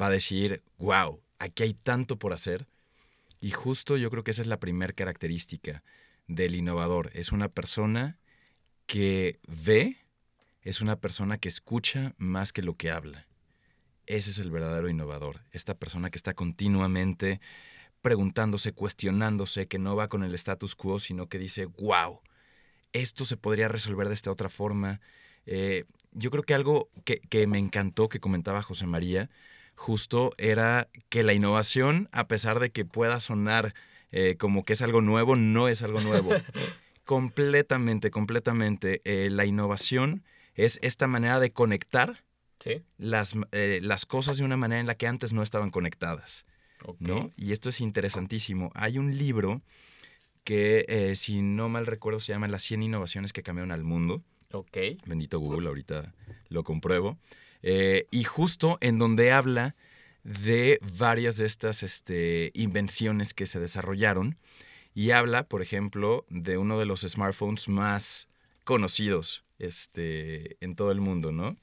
va 0.00 0.06
a 0.06 0.10
decir, 0.10 0.62
wow, 0.78 1.20
aquí 1.38 1.62
hay 1.62 1.74
tanto 1.74 2.18
por 2.18 2.32
hacer. 2.32 2.66
Y 3.40 3.50
justo 3.50 3.96
yo 3.96 4.10
creo 4.10 4.24
que 4.24 4.32
esa 4.32 4.42
es 4.42 4.48
la 4.48 4.58
primera 4.58 4.92
característica 4.92 5.82
del 6.26 6.56
innovador. 6.56 7.10
Es 7.14 7.32
una 7.32 7.48
persona 7.48 8.18
que 8.86 9.38
ve, 9.46 9.96
es 10.62 10.80
una 10.80 10.96
persona 10.96 11.38
que 11.38 11.48
escucha 11.48 12.14
más 12.18 12.52
que 12.52 12.62
lo 12.62 12.74
que 12.74 12.90
habla. 12.90 13.26
Ese 14.06 14.30
es 14.30 14.38
el 14.38 14.50
verdadero 14.50 14.88
innovador. 14.88 15.40
Esta 15.52 15.74
persona 15.74 16.10
que 16.10 16.18
está 16.18 16.34
continuamente 16.34 17.40
preguntándose, 18.02 18.72
cuestionándose, 18.72 19.66
que 19.66 19.78
no 19.78 19.96
va 19.96 20.08
con 20.08 20.22
el 20.22 20.34
status 20.34 20.76
quo, 20.76 21.00
sino 21.00 21.28
que 21.28 21.38
dice, 21.38 21.66
wow, 21.66 22.20
esto 22.92 23.24
se 23.24 23.36
podría 23.36 23.68
resolver 23.68 24.08
de 24.08 24.14
esta 24.14 24.30
otra 24.30 24.48
forma, 24.48 25.00
eh, 25.46 25.84
yo 26.12 26.30
creo 26.30 26.42
que 26.42 26.54
algo 26.54 26.90
que, 27.04 27.46
me 27.46 27.58
encantó 27.58 28.08
que 28.08 28.20
comentaba 28.20 28.62
José 28.62 28.86
María, 28.86 29.30
justo 29.74 30.32
era 30.38 30.88
que 31.08 31.22
la 31.22 31.34
innovación, 31.34 32.08
a 32.12 32.26
pesar 32.26 32.58
de 32.58 32.70
que 32.70 32.84
pueda 32.84 33.20
sonar 33.20 33.74
eh, 34.12 34.36
como 34.38 34.64
que 34.64 34.72
es 34.72 34.82
algo 34.82 35.00
nuevo, 35.00 35.36
no 35.36 35.68
es 35.68 35.82
algo 35.82 36.00
nuevo. 36.00 36.30
completamente, 37.04 38.10
completamente. 38.10 39.02
Eh, 39.04 39.30
la 39.30 39.44
innovación 39.44 40.24
es 40.54 40.78
esta 40.82 41.06
manera 41.06 41.38
de 41.38 41.52
conectar 41.52 42.24
las, 42.96 43.34
las, 43.52 44.06
cosas 44.06 44.38
de 44.38 44.44
una 44.44 44.56
manera 44.56 44.80
en 44.80 44.86
la 44.86 44.94
que 44.96 45.06
antes 45.06 45.32
no 45.32 45.42
estaban 45.42 45.70
conectadas. 45.70 46.46
¿no? 46.98 47.30
Y 47.36 47.52
esto 47.52 47.68
es 47.68 47.80
interesantísimo. 47.80 48.70
Hay 48.74 48.98
un 48.98 49.16
libro 49.18 49.60
que, 50.42 51.12
si 51.16 51.42
no 51.42 51.68
mal 51.68 51.86
recuerdo, 51.86 52.18
se 52.18 52.32
llama 52.32 52.48
Las 52.48 52.62
100 52.62 52.84
innovaciones 52.84 53.34
que 53.34 53.42
cambiaron 53.42 53.72
al 53.72 53.84
mundo. 53.84 54.24
Ok. 54.52 54.76
Bendito 55.06 55.38
Google, 55.38 55.68
ahorita 55.68 56.14
lo 56.48 56.64
compruebo. 56.64 57.18
Eh, 57.62 58.06
y 58.10 58.24
justo 58.24 58.78
en 58.80 58.98
donde 58.98 59.32
habla 59.32 59.74
de 60.22 60.78
varias 60.98 61.36
de 61.36 61.46
estas 61.46 61.82
este, 61.82 62.50
invenciones 62.54 63.34
que 63.34 63.46
se 63.46 63.60
desarrollaron 63.60 64.38
y 64.94 65.10
habla, 65.10 65.44
por 65.44 65.62
ejemplo, 65.62 66.24
de 66.28 66.58
uno 66.58 66.78
de 66.78 66.86
los 66.86 67.02
smartphones 67.02 67.68
más 67.68 68.28
conocidos 68.64 69.44
este, 69.58 70.56
en 70.60 70.74
todo 70.74 70.90
el 70.90 71.00
mundo, 71.00 71.32
¿no? 71.32 71.56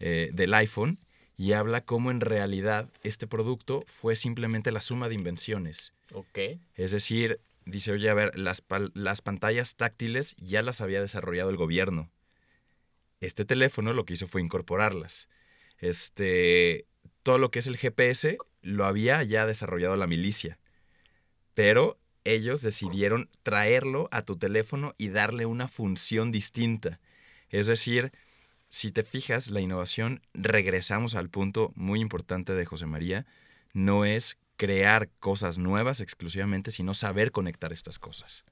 Eh, 0.00 0.30
del 0.32 0.52
iPhone 0.54 0.98
y 1.36 1.52
habla 1.52 1.84
cómo 1.84 2.10
en 2.10 2.20
realidad 2.20 2.90
este 3.02 3.26
producto 3.26 3.84
fue 3.86 4.16
simplemente 4.16 4.70
la 4.70 4.80
suma 4.80 5.08
de 5.08 5.14
invenciones. 5.14 5.92
Ok. 6.12 6.38
Es 6.74 6.90
decir, 6.90 7.40
dice, 7.64 7.92
oye, 7.92 8.08
a 8.08 8.14
ver, 8.14 8.38
las, 8.38 8.62
las 8.94 9.22
pantallas 9.22 9.76
táctiles 9.76 10.36
ya 10.36 10.62
las 10.62 10.80
había 10.80 11.00
desarrollado 11.00 11.50
el 11.50 11.56
gobierno. 11.56 12.10
Este 13.24 13.46
teléfono 13.46 13.94
lo 13.94 14.04
que 14.04 14.12
hizo 14.14 14.26
fue 14.26 14.42
incorporarlas. 14.42 15.28
Este, 15.78 16.86
todo 17.22 17.38
lo 17.38 17.50
que 17.50 17.58
es 17.58 17.66
el 17.66 17.78
GPS 17.78 18.36
lo 18.60 18.84
había 18.84 19.22
ya 19.22 19.46
desarrollado 19.46 19.96
la 19.96 20.06
milicia. 20.06 20.58
Pero 21.54 21.98
ellos 22.24 22.60
decidieron 22.60 23.30
traerlo 23.42 24.08
a 24.10 24.22
tu 24.22 24.36
teléfono 24.36 24.94
y 24.98 25.08
darle 25.08 25.46
una 25.46 25.68
función 25.68 26.32
distinta. 26.32 27.00
Es 27.48 27.66
decir, 27.66 28.12
si 28.68 28.92
te 28.92 29.04
fijas, 29.04 29.50
la 29.50 29.60
innovación, 29.60 30.20
regresamos 30.34 31.14
al 31.14 31.30
punto 31.30 31.72
muy 31.76 32.00
importante 32.00 32.52
de 32.52 32.66
José 32.66 32.84
María, 32.84 33.24
no 33.72 34.04
es 34.04 34.36
crear 34.56 35.08
cosas 35.20 35.56
nuevas 35.56 36.00
exclusivamente, 36.00 36.70
sino 36.70 36.92
saber 36.92 37.32
conectar 37.32 37.72
estas 37.72 37.98
cosas. 37.98 38.44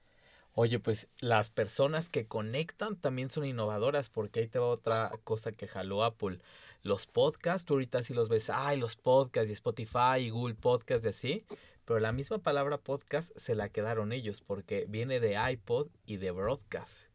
Oye, 0.55 0.79
pues 0.79 1.09
las 1.19 1.51
personas 1.51 2.11
que 2.11 2.27
conectan 2.27 2.97
también 2.97 3.31
son 3.31 3.47
innovadoras, 3.47 4.11
porque 4.11 4.41
ahí 4.41 4.49
te 4.49 4.59
va 4.59 4.67
otra 4.67 5.11
cosa 5.25 5.53
que 5.53 5.67
jaló 5.67 6.05
Apple. 6.05 6.41
Los 6.83 7.07
podcasts, 7.07 7.65
tú 7.65 7.75
ahorita 7.75 8.03
sí 8.03 8.13
los 8.13 8.29
ves, 8.29 8.51
ay, 8.51 8.79
los 8.79 8.97
podcasts 8.97 9.49
y 9.49 9.55
Spotify 9.55 10.19
y 10.19 10.31
Google 10.31 10.55
Podcasts 10.55 11.07
y 11.07 11.09
así, 11.09 11.45
pero 11.87 12.01
la 12.01 12.13
misma 12.13 12.39
palabra 12.39 12.77
podcast 12.77 13.31
se 13.37 13.55
la 13.55 13.71
quedaron 13.71 14.13
ellos, 14.13 14.43
porque 14.43 14.85
viene 14.89 15.21
de 15.21 15.39
iPod 15.53 15.89
y 16.05 16.19
de 16.19 16.33
broadcast, 16.33 17.07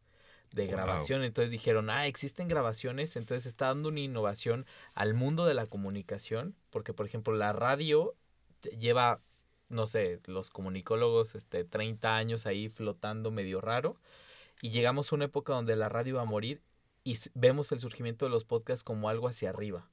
de 0.52 0.66
grabación. 0.66 1.22
Entonces 1.22 1.52
dijeron, 1.52 1.90
ah, 1.90 2.06
existen 2.06 2.48
grabaciones, 2.48 3.14
entonces 3.16 3.46
está 3.46 3.66
dando 3.66 3.90
una 3.90 4.00
innovación 4.00 4.66
al 4.94 5.14
mundo 5.14 5.44
de 5.44 5.54
la 5.54 5.66
comunicación, 5.66 6.56
porque 6.70 6.92
por 6.92 7.06
ejemplo 7.06 7.34
la 7.34 7.52
radio 7.52 8.16
lleva 8.78 9.20
no 9.68 9.86
sé, 9.86 10.20
los 10.26 10.50
comunicólogos, 10.50 11.34
este, 11.34 11.64
30 11.64 12.16
años 12.16 12.46
ahí 12.46 12.68
flotando 12.68 13.30
medio 13.30 13.60
raro. 13.60 13.96
Y 14.60 14.70
llegamos 14.70 15.12
a 15.12 15.16
una 15.16 15.26
época 15.26 15.52
donde 15.52 15.76
la 15.76 15.88
radio 15.88 16.16
va 16.16 16.22
a 16.22 16.26
morir 16.26 16.62
y 17.04 17.16
vemos 17.34 17.70
el 17.72 17.80
surgimiento 17.80 18.26
de 18.26 18.30
los 18.30 18.44
podcasts 18.44 18.84
como 18.84 19.08
algo 19.08 19.28
hacia 19.28 19.50
arriba. 19.50 19.88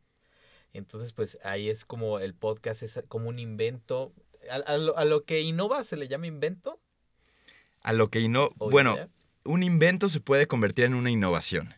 Entonces, 0.74 1.14
pues 1.14 1.38
ahí 1.44 1.70
es 1.70 1.86
como 1.86 2.20
el 2.20 2.34
podcast 2.34 2.84
es 2.84 3.02
como 3.08 3.30
un 3.30 3.40
invento. 3.40 4.12
¿A, 4.50 4.78
lo, 4.78 5.24
que 5.24 5.42
innova 5.42 5.84
se 5.84 5.98
le 5.98 6.08
llama 6.08 6.28
invento? 6.28 6.80
A 7.82 7.94
lo 7.94 8.10
que 8.10 8.20
innova. 8.20 8.54
Bueno, 8.58 8.98
un 9.44 9.64
invento 9.64 10.10
se 10.10 10.20
puede 10.20 10.48
convertir 10.48 10.86
en 10.86 10.96
una 10.96 11.12
innovación, 11.12 11.74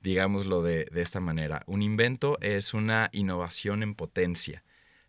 digámoslo 0.00 0.62
de, 0.62 0.86
de 0.92 1.02
esta 1.02 1.20
manera. 1.20 1.62
Un 1.66 1.82
invento 1.82 2.38
es 2.40 2.74
una 2.74 3.08
innovación 3.12 3.82
en 3.82 3.94
potencia, 3.94 4.62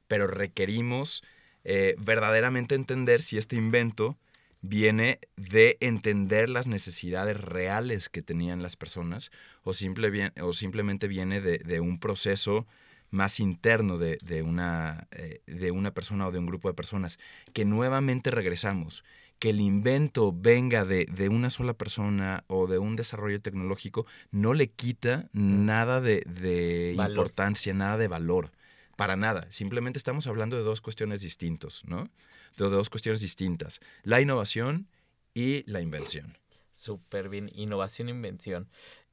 pero 0.08 0.28
requerimos 0.28 1.24
eh, 1.70 1.96
verdaderamente 2.00 2.76
entender 2.76 3.22
si 3.22 3.38
este 3.38 3.58
invento 3.58 4.18
viene 4.62 5.20
de 5.36 5.76
entender 5.82 6.48
las 6.48 6.66
necesidades 6.66 7.40
reales 7.42 8.08
que 8.08 8.22
tenían 8.22 8.64
las 8.64 8.78
personas 8.78 9.32
o, 9.64 9.74
simple, 9.74 10.32
o 10.42 10.54
simplemente 10.54 11.10
viene 11.10 11.42
de, 11.42 11.80
un 11.82 12.00
proceso 12.00 12.66
más 13.10 13.42
interno 13.42 13.98
de, 13.98 14.18
una, 14.44 15.08
eh, 15.12 15.42
de 15.46 15.72
una 15.72 15.94
persona 15.94 16.28
o 16.28 16.32
de 16.32 16.40
un 16.40 16.46
grupo 16.46 16.70
de 16.70 16.74
personas, 16.74 17.20
que 17.52 17.66
nuevamente 17.66 18.32
regresamos, 18.32 19.04
que 19.38 19.50
el 19.50 19.60
invento 19.60 20.34
venga 20.34 20.86
de, 20.86 21.06
de, 21.12 21.28
una 21.28 21.50
sola 21.50 21.74
persona 21.74 22.46
o 22.48 22.68
de 22.68 22.78
un 22.78 22.96
desarrollo 22.96 23.42
tecnológico, 23.42 24.06
no 24.32 24.54
le 24.54 24.70
quita 24.70 25.28
nada 25.34 26.00
de, 26.00 26.96
importancia, 26.98 27.74
nada 27.74 27.98
de 27.98 28.08
valor. 28.08 28.52
Para 28.98 29.16
nada. 29.16 29.48
Simplemente 29.52 30.00
estamos 30.00 30.26
hablando 30.26 30.58
de 30.58 30.64
dos 30.64 30.82
cuestiones 30.82 31.22
distintas, 31.22 31.84
¿no? 31.86 32.10
De 32.58 32.68
dos 32.68 32.90
cuestiones 32.90 33.22
distintas. 33.22 33.80
La 34.04 34.20
innovación 34.20 34.90
y 35.36 35.64
la 35.72 35.82
invención. 35.82 36.36
Súper 36.72 37.30
bien. 37.30 37.52
Innovación 37.54 38.08
e 38.08 38.12
invención. 38.12 38.68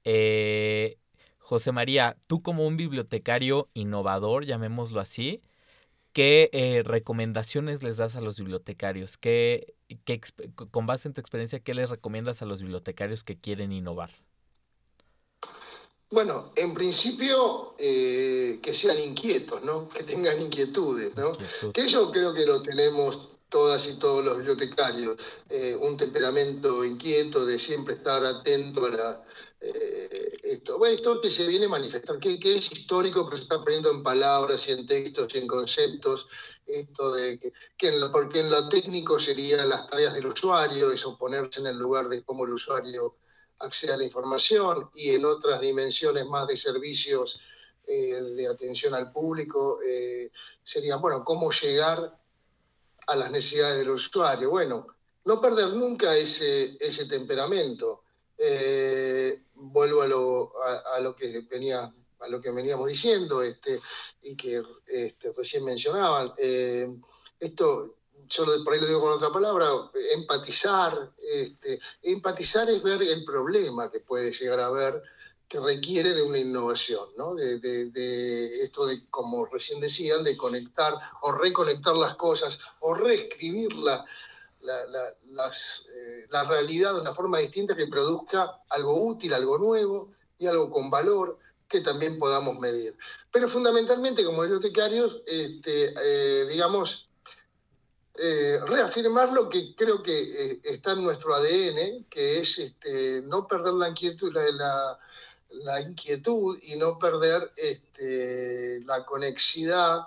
Eh, 0.05 0.97
José 1.39 1.71
María, 1.71 2.17
tú 2.27 2.41
como 2.41 2.67
un 2.67 2.79
bibliotecario 2.79 3.69
innovador, 3.75 4.47
llamémoslo 4.47 5.01
así, 5.01 5.43
¿qué 6.15 6.49
eh, 6.55 6.83
recomendaciones 6.83 7.83
les 7.83 7.99
das 7.99 8.17
a 8.17 8.23
los 8.23 8.39
bibliotecarios? 8.39 9.19
¿Qué, 9.19 9.75
qué, 10.07 10.19
con 10.71 10.87
base 10.87 11.09
en 11.09 11.15
tu 11.15 11.21
experiencia, 11.21 11.61
qué 11.61 11.75
les 11.75 11.91
recomiendas 11.91 12.41
a 12.41 12.47
los 12.47 12.63
bibliotecarios 12.63 13.23
que 13.23 13.37
quieren 13.37 13.71
innovar? 13.71 14.13
Bueno, 16.15 16.53
en 16.55 16.73
principio 16.75 17.75
eh, 17.77 18.61
que 18.63 18.73
sean 18.73 19.01
inquietos, 19.01 19.65
¿no? 19.65 19.89
Que 19.89 20.05
tengan 20.05 20.41
inquietudes, 20.41 21.17
¿no? 21.17 21.37
Que 21.73 21.81
eso 21.87 22.13
creo 22.13 22.33
que 22.33 22.47
lo 22.47 22.63
tenemos 22.63 23.31
todas 23.49 23.85
y 23.89 23.95
todos 23.95 24.25
los 24.25 24.37
bibliotecarios, 24.37 25.17
eh, 25.51 25.77
un 25.81 25.97
temperamento 25.97 26.85
inquieto 26.85 27.45
de 27.45 27.59
siempre 27.59 27.95
estar 27.95 28.25
atento 28.25 28.87
a 28.87 28.91
la, 28.91 29.25
eh, 29.61 30.33
esto, 30.45 30.79
bueno, 30.79 30.95
esto 30.95 31.21
que 31.21 31.31
se 31.31 31.49
viene 31.49 31.67
a 31.67 31.71
manifestar, 31.71 32.17
que, 32.21 32.39
es 32.41 32.71
histórico, 32.71 33.25
pero 33.25 33.37
se 33.37 33.43
está 33.43 33.65
poniendo 33.65 33.91
en 33.91 34.05
palabras 34.05 34.69
y 34.69 34.73
en 34.73 34.87
textos 34.87 35.35
y 35.35 35.39
en 35.39 35.49
conceptos, 35.49 36.29
esto 36.65 37.13
de 37.13 37.41
que, 37.41 37.53
que 37.77 37.89
en 37.89 37.99
lo, 37.99 38.13
porque 38.13 38.39
en 38.39 38.53
lo 38.53 38.69
técnico 38.69 39.19
serían 39.19 39.69
las 39.69 39.89
tareas 39.89 40.15
del 40.15 40.27
usuario, 40.27 40.93
eso 40.93 41.19
ponerse 41.19 41.59
en 41.59 41.67
el 41.67 41.77
lugar 41.77 42.09
de 42.09 42.23
cómo 42.23 42.45
el 42.45 42.53
usuario 42.53 43.17
acceda 43.65 43.95
a 43.95 43.97
la 43.99 44.05
información 44.05 44.91
y 44.95 45.11
en 45.11 45.25
otras 45.25 45.61
dimensiones 45.61 46.27
más 46.27 46.47
de 46.47 46.57
servicios 46.57 47.41
eh, 47.87 48.21
de 48.37 48.47
atención 48.47 48.95
al 48.95 49.13
público 49.13 49.79
eh, 49.87 50.31
serían, 50.63 51.01
bueno, 51.01 51.25
cómo 51.25 51.51
llegar 51.51 52.19
a 53.07 53.17
las 53.17 53.31
necesidades 53.31 53.79
del 53.79 53.91
usuario. 53.91 54.51
Bueno, 54.51 54.87
no 55.25 55.41
perder 55.41 55.75
nunca 55.75 56.17
ese, 56.17 56.77
ese 56.81 57.07
temperamento. 57.07 58.05
Eh, 58.39 59.43
vuelvo 59.55 60.03
a 60.03 60.07
lo, 60.07 60.53
a, 60.95 60.99
lo 61.01 61.15
que 61.15 61.41
venía 61.51 61.93
a 62.21 62.29
lo 62.29 62.41
que 62.41 62.51
veníamos 62.51 62.89
diciendo 62.89 63.43
este, 63.43 63.81
y 64.23 64.35
que 64.35 64.63
este, 64.87 65.33
recién 65.33 65.63
mencionaban. 65.63 66.33
esto 67.39 67.97
yo 68.29 68.45
por 68.65 68.75
ahí 68.75 68.81
lo 68.81 68.87
digo 68.87 69.01
con 69.01 69.13
otra 69.13 69.33
palabra, 69.33 69.69
empatizar. 70.15 71.13
Este, 71.23 71.81
empatizar 72.03 72.69
es 72.69 72.83
ver 72.83 73.03
el 73.03 73.25
problema 73.25 73.91
que 73.91 74.01
puede 74.01 74.33
llegar 74.33 74.61
a 74.61 74.67
haber 74.67 75.03
que 75.49 75.61
requiere 75.61 76.15
de 76.15 76.23
una 76.23 76.39
innovación, 76.39 77.07
¿no? 77.17 77.35
de, 77.35 78.63
esto 78.63 78.87
de, 78.87 79.09
como 79.11 79.45
recién 79.47 79.81
decían, 79.81 80.25
de 80.25 80.37
conectar 80.37 80.95
o 81.21 81.33
reconectar 81.33 81.95
las 81.95 82.17
cosas 82.17 82.59
o 82.81 82.95
reescribir 82.95 83.73
la, 83.75 84.05
las, 85.31 85.87
eh, 85.95 86.27
la 86.31 86.45
realidad 86.45 86.95
de 86.95 87.03
una 87.03 87.13
forma 87.13 87.39
distinta 87.39 87.77
que 87.77 87.87
produzca 87.87 88.59
algo 88.71 89.07
útil, 89.07 89.35
algo 89.35 89.59
nuevo 89.59 90.13
y 90.39 90.47
algo 90.47 90.71
con 90.71 90.91
valor 90.91 91.39
que 91.69 91.81
también 91.81 92.19
podamos 92.19 92.59
medir. 92.59 92.97
Pero 93.31 93.49
fundamentalmente 93.49 94.25
como 94.25 94.43
bibliotecarios, 94.43 95.23
este, 95.27 95.95
eh, 96.03 96.47
digamos, 96.47 97.09
eh, 98.17 98.61
reafirmar 98.67 99.33
lo 99.33 99.49
que 99.49 99.75
creo 99.75 100.01
que 100.01 100.13
eh, 100.13 100.61
está 100.63 100.93
en 100.93 101.03
nuestro 101.03 101.35
ADN, 101.35 102.05
que 102.09 102.39
es 102.39 102.59
este, 102.59 103.23
no 103.23 103.49
perder 103.49 103.75
la 103.75 103.89
inquietud, 103.89 104.33
la, 104.33 104.97
la, 105.51 105.81
inquietud 105.81 106.57
y 106.63 106.77
no 106.77 106.97
perder 106.97 107.53
este, 107.57 108.81
la 108.85 109.05
conexidad 109.05 110.03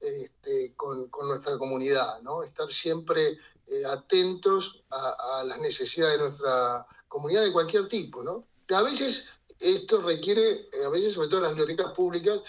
este, 0.00 0.72
con, 0.74 1.10
nuestra 1.28 1.58
comunidad, 1.58 2.22
¿no? 2.22 2.42
estar 2.42 2.72
siempre 2.72 3.36
eh, 3.66 3.84
atentos 3.84 4.82
a, 4.88 5.44
las 5.44 5.58
necesidades 5.58 6.16
de 6.16 6.24
nuestra 6.24 6.86
comunidad 7.08 7.42
de 7.42 7.52
cualquier 7.52 7.88
tipo. 7.88 8.42
A 8.70 8.82
veces 8.82 9.38
esto 9.58 10.00
requiere, 10.00 10.70
a 10.82 10.88
veces 10.88 11.12
sobre 11.12 11.28
todo 11.28 11.40
en 11.40 11.42
las 11.42 11.54
bibliotecas 11.54 11.92
públicas, 11.92 12.40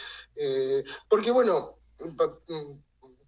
porque 1.10 1.32
bueno, 1.32 1.76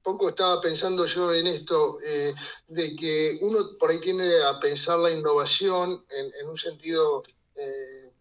poco 0.04 0.30
estaba 0.30 0.62
pensando 0.62 1.06
yo 1.06 1.34
en 1.34 1.48
esto, 1.48 1.98
eh, 2.04 2.36
de 2.68 2.96
que 2.96 3.40
uno 3.42 3.78
por 3.80 3.90
ahí 3.90 4.00
tiene 4.00 4.42
a 4.44 4.60
pensar 4.60 5.00
la 5.00 5.12
innovación 5.12 6.06
en, 6.10 6.48
un 6.48 6.58
sentido, 6.58 7.24
eh, 7.56 8.12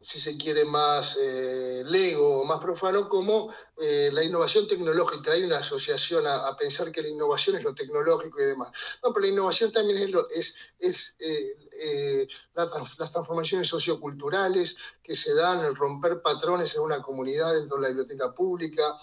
si 0.00 0.18
se 0.18 0.38
quiere, 0.38 0.64
más 0.64 1.18
eh, 1.20 1.82
lego, 1.86 2.42
más 2.46 2.58
profano, 2.58 3.08
como 3.08 3.52
la 3.76 4.22
innovación 4.22 4.68
tecnológica. 4.68 5.32
Hay 5.32 5.42
una 5.42 5.58
asociación 5.58 6.26
a, 6.26 6.54
pensar 6.54 6.92
que 6.92 7.00
la 7.00 7.08
innovación 7.08 7.56
es 7.56 7.64
lo 7.64 7.74
tecnológico 7.74 8.38
y 8.38 8.44
demás. 8.44 8.70
No, 9.02 9.12
pero 9.12 9.24
la 9.24 9.32
innovación 9.32 9.72
también 9.72 10.02
es, 10.02 10.10
lo, 10.10 10.28
es, 10.28 10.54
es 10.78 11.16
las 12.54 13.10
transformaciones 13.10 13.68
socioculturales 13.68 14.76
que 15.02 15.16
se 15.16 15.34
dan, 15.34 15.64
el 15.64 15.74
romper 15.74 16.20
patrones 16.20 16.74
en 16.74 16.82
una 16.82 17.00
comunidad 17.00 17.54
dentro 17.54 17.76
de 17.76 17.82
la 17.82 17.88
biblioteca 17.88 18.34
pública. 18.34 18.98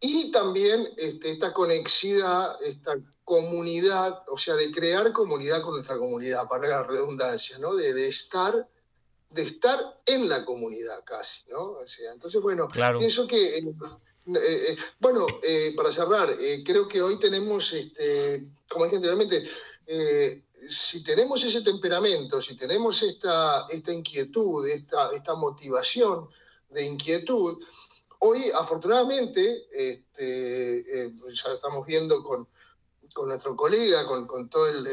Y 0.00 0.30
también 0.30 0.88
este, 0.96 1.32
esta 1.32 1.52
conexidad, 1.52 2.62
esta 2.62 2.96
comunidad, 3.24 4.22
o 4.28 4.38
sea, 4.38 4.54
de 4.54 4.70
crear 4.70 5.12
comunidad 5.12 5.60
con 5.62 5.74
nuestra 5.74 5.98
comunidad, 5.98 6.46
para 6.48 6.68
la 6.68 6.82
redundancia, 6.84 7.58
¿no? 7.58 7.74
De, 7.74 8.06
estar 8.06 8.68
de 9.30 9.42
estar 9.42 9.78
en 10.06 10.28
la 10.28 10.44
comunidad 10.44 11.04
casi, 11.04 11.42
¿no? 11.50 11.72
O 11.72 11.86
sea, 11.86 12.12
entonces, 12.12 12.40
bueno, 12.40 12.68
pienso 12.98 13.26
que, 13.26 13.58
eh, 13.58 13.64
eh, 14.26 14.76
bueno, 15.00 15.26
eh, 15.42 15.74
para 15.76 15.92
cerrar, 15.92 16.34
creo 16.64 16.86
que 16.86 17.02
hoy 17.02 17.18
tenemos, 17.18 17.72
este, 17.72 18.50
como 18.68 18.84
dije 18.84 18.96
anteriormente, 18.96 19.48
si 20.68 21.02
tenemos 21.02 21.44
ese 21.44 21.62
temperamento, 21.62 22.40
si 22.40 22.56
tenemos 22.56 23.02
esta, 23.02 23.66
esta 23.68 23.92
inquietud, 23.92 24.66
esta, 24.66 25.10
esta 25.14 25.34
motivación 25.34 26.28
de 26.70 26.84
inquietud, 26.84 27.58
Hoy, 28.20 28.50
afortunadamente, 28.54 29.68
este, 29.72 31.04
eh, 31.04 31.12
ya 31.32 31.52
estamos 31.52 31.86
viendo 31.86 32.22
con, 32.22 32.48
nuestro 33.26 33.56
colega, 33.56 34.06
con, 34.06 34.48
todo 34.48 34.68
el, 34.68 34.86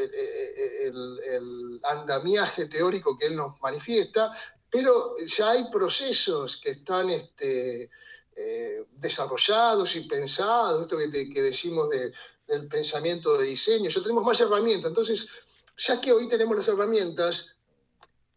andamiaje 1.84 2.66
teórico 2.66 3.18
que 3.18 3.28
él 3.28 3.36
nos 3.36 3.60
manifiesta, 3.62 4.32
pero 4.70 5.16
ya 5.26 5.52
hay 5.52 5.70
procesos 5.72 6.58
que 6.58 6.72
están 6.72 7.10
este, 7.10 7.90
eh, 8.36 8.86
desarrollados 8.92 9.96
y 9.96 10.02
pensados, 10.02 10.82
esto 10.82 10.98
que, 10.98 11.42
decimos 11.42 11.90
de, 11.90 12.12
del 12.48 12.68
pensamiento 12.68 13.38
de 13.38 13.46
diseño, 13.46 13.90
ya 13.90 14.02
tenemos 14.02 14.24
más 14.24 14.40
herramientas. 14.40 14.90
Entonces, 14.90 15.30
ya 15.78 16.00
que 16.00 16.12
hoy 16.12 16.28
tenemos 16.28 16.56
las 16.56 16.68
herramientas, 16.68 17.56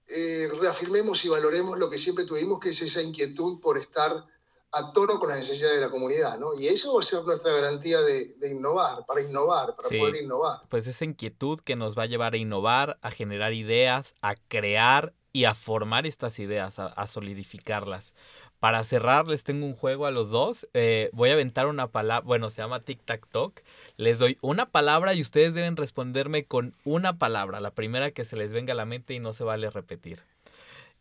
eh, 0.06 0.48
reafirmemos 0.60 1.24
y 1.24 1.28
valoremos 1.28 1.78
lo 1.78 1.90
que 1.90 1.98
siempre 1.98 2.24
tuvimos, 2.24 2.60
que 2.60 2.70
es 2.70 2.80
esa 2.80 3.02
inquietud 3.02 3.60
por 3.60 3.76
estar 3.76 4.26
a 4.72 4.92
tono 4.92 5.18
con 5.18 5.30
las 5.30 5.38
necesidades 5.38 5.76
de 5.76 5.86
la 5.86 5.90
comunidad, 5.90 6.38
¿no? 6.38 6.54
Y 6.54 6.68
eso 6.68 6.94
va 6.94 7.00
a 7.00 7.02
ser 7.02 7.22
nuestra 7.24 7.52
garantía 7.52 8.00
de, 8.02 8.34
innovar, 8.50 9.04
para 9.06 9.22
innovar, 9.22 9.74
para 9.76 9.88
poder 9.88 10.22
innovar. 10.22 10.60
Pues 10.68 10.86
esa 10.86 11.04
inquietud 11.04 11.60
que 11.60 11.76
nos 11.76 11.96
va 11.96 12.02
a 12.02 12.06
llevar 12.06 12.34
a 12.34 12.36
innovar, 12.36 12.98
a 13.00 13.10
generar 13.10 13.52
ideas, 13.54 14.14
a 14.20 14.34
crear 14.34 15.14
y 15.32 15.44
a 15.44 15.54
formar 15.54 16.06
estas 16.06 16.38
ideas, 16.38 16.78
a, 16.78 17.06
solidificarlas. 17.06 18.12
Para 18.60 18.82
cerrar, 18.82 19.28
les 19.28 19.44
tengo 19.44 19.64
un 19.66 19.74
juego 19.74 20.04
a 20.06 20.10
los 20.10 20.30
dos. 20.30 20.66
Eh, 20.74 21.10
voy 21.12 21.30
a 21.30 21.34
aventar 21.34 21.66
una 21.68 21.86
palabra, 21.86 22.26
bueno, 22.26 22.50
se 22.50 22.60
llama 22.60 22.80
Tic 22.80 23.00
Tac 23.04 23.26
Talk. 23.28 23.62
Les 23.96 24.18
doy 24.18 24.36
una 24.40 24.66
palabra 24.66 25.14
y 25.14 25.22
ustedes 25.22 25.54
deben 25.54 25.76
responderme 25.76 26.44
con 26.44 26.74
una 26.84 27.18
palabra, 27.18 27.60
la 27.60 27.70
primera 27.70 28.10
que 28.10 28.24
se 28.24 28.36
les 28.36 28.52
venga 28.52 28.72
a 28.72 28.76
la 28.76 28.84
mente 28.84 29.14
y 29.14 29.20
no 29.20 29.32
se 29.32 29.44
vale 29.44 29.70
repetir. 29.70 30.22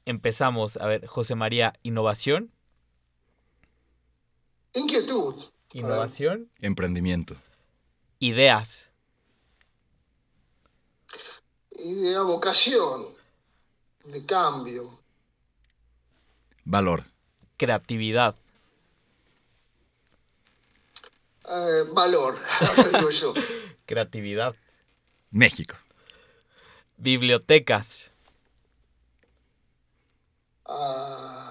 Empezamos. 0.05 0.77
A 0.77 0.85
ver, 0.85 1.05
José 1.07 1.35
María, 1.35 1.73
innovación. 1.83 2.51
Inquietud. 4.77 5.43
Innovación. 5.73 6.51
Emprendimiento. 6.61 7.35
Ideas. 8.19 8.89
Idea, 11.71 12.21
vocación. 12.21 13.07
De 14.05 14.23
cambio. 14.25 14.99
Valor. 16.63 17.05
Creatividad. 17.57 18.35
Eh, 21.49 21.83
valor, 21.93 22.37
digo 22.93 23.09
yo. 23.09 23.33
Creatividad. 23.87 24.55
México. 25.31 25.75
Bibliotecas. 26.97 28.11
Ah, 30.65 31.46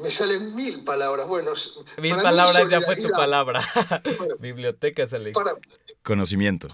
me 0.00 0.10
salen 0.10 0.54
mil 0.54 0.84
palabras. 0.84 1.26
Bueno, 1.26 1.52
mil 1.98 2.14
palabras 2.16 2.68
ya 2.68 2.80
fue 2.80 2.96
tu 2.96 3.08
palabra. 3.10 3.60
Bibliotecas, 4.38 5.12
Alex. 5.12 5.38
Conocimiento. 6.02 6.68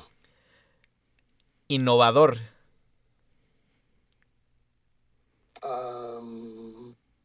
Innovador. 1.69 2.39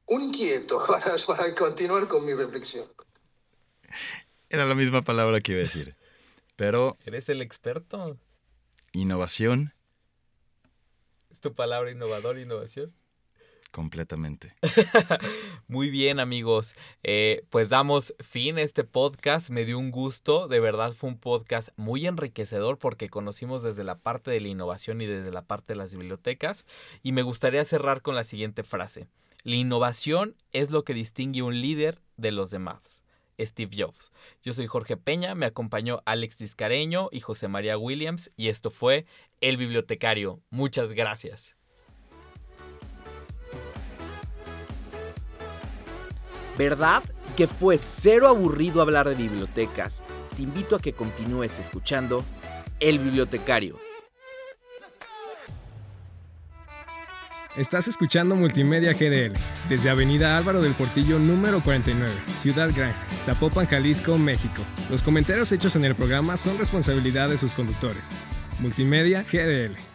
un 0.08 0.24
inquieto 0.24 0.84
para, 0.88 1.16
para 1.26 1.56
continuar 1.56 2.08
con 2.08 2.26
mi 2.26 2.34
reflexión. 2.34 2.86
Era 4.50 4.66
la 4.66 4.76
misma 4.76 5.04
palabra 5.04 5.40
que 5.40 5.54
iba 5.54 5.62
a 5.62 5.64
decir. 5.64 5.96
Pero. 6.56 6.98
Eres 7.06 7.30
el 7.30 7.42
experto. 7.42 8.18
Innovación. 8.92 9.74
¿Es 11.30 11.40
tu 11.40 11.54
palabra 11.54 11.92
innovador, 11.92 12.38
innovación? 12.38 12.94
Completamente. 13.72 14.54
Muy 15.70 15.90
bien 15.90 16.20
amigos, 16.20 16.76
eh, 17.04 17.46
pues 17.50 17.70
damos 17.70 18.14
fin 18.20 18.58
a 18.58 18.62
este 18.62 18.84
podcast, 18.84 19.50
me 19.50 19.64
dio 19.64 19.80
un 19.80 19.92
gusto, 19.92 20.50
de 20.50 20.60
verdad 20.60 20.92
fue 20.92 21.10
un 21.10 21.18
podcast 21.18 21.70
muy 21.78 22.06
enriquecedor 22.06 22.78
porque 22.78 23.10
conocimos 23.10 23.64
desde 23.64 23.86
la 23.86 23.98
parte 23.98 24.30
de 24.30 24.42
la 24.42 24.50
innovación 24.50 25.00
y 25.00 25.06
desde 25.06 25.32
la 25.32 25.44
parte 25.44 25.72
de 25.72 25.78
las 25.78 25.94
bibliotecas 25.94 26.66
y 27.02 27.14
me 27.14 27.22
gustaría 27.22 27.64
cerrar 27.64 28.02
con 28.02 28.14
la 28.14 28.26
siguiente 28.26 28.64
frase, 28.64 29.08
la 29.44 29.56
innovación 29.56 30.36
es 30.52 30.72
lo 30.72 30.84
que 30.84 30.94
distingue 30.94 31.42
un 31.42 31.62
líder 31.62 32.02
de 32.18 32.32
los 32.32 32.52
demás. 32.52 33.06
Steve 33.40 33.76
Jobs. 33.76 34.12
Yo 34.44 34.54
soy 34.54 34.68
Jorge 34.68 34.98
Peña, 34.98 35.34
me 35.34 35.48
acompañó 35.48 36.02
Alex 36.06 36.38
Discareño 36.38 37.10
y 37.12 37.22
José 37.22 37.48
María 37.48 37.78
Williams 37.78 38.32
y 38.36 38.50
esto 38.50 38.70
fue 38.70 39.06
El 39.40 39.58
Bibliotecario. 39.58 40.42
Muchas 40.52 40.94
gracias. 40.94 41.56
¿Verdad 46.58 47.04
que 47.38 47.48
fue 47.48 47.78
cero 47.78 48.28
aburrido 48.28 48.82
hablar 48.82 49.08
de 49.08 49.16
bibliotecas? 49.16 50.04
Te 50.36 50.44
invito 50.44 50.76
a 50.76 50.82
que 50.82 50.94
continúes 50.94 51.60
escuchando 51.60 52.24
El 52.80 53.00
Bibliotecario. 53.00 53.78
Estás 57.58 57.90
escuchando 57.90 58.34
Multimedia 58.36 58.94
GDL 58.94 59.38
desde 59.68 59.90
Avenida 59.90 60.38
Álvaro 60.38 60.62
del 60.62 60.74
Portillo 60.74 61.20
número 61.20 61.62
49, 61.62 62.14
Ciudad 62.36 62.70
Gran, 62.74 62.96
Zapopan, 63.22 63.68
Jalisco, 63.68 64.18
México. 64.18 64.64
Los 64.90 65.04
comentarios 65.04 65.52
hechos 65.52 65.76
en 65.76 65.84
el 65.84 65.94
programa 65.94 66.38
son 66.38 66.58
responsabilidad 66.58 67.28
de 67.28 67.38
sus 67.38 67.52
conductores. 67.54 68.10
Multimedia 68.60 69.24
GDL. 69.24 69.91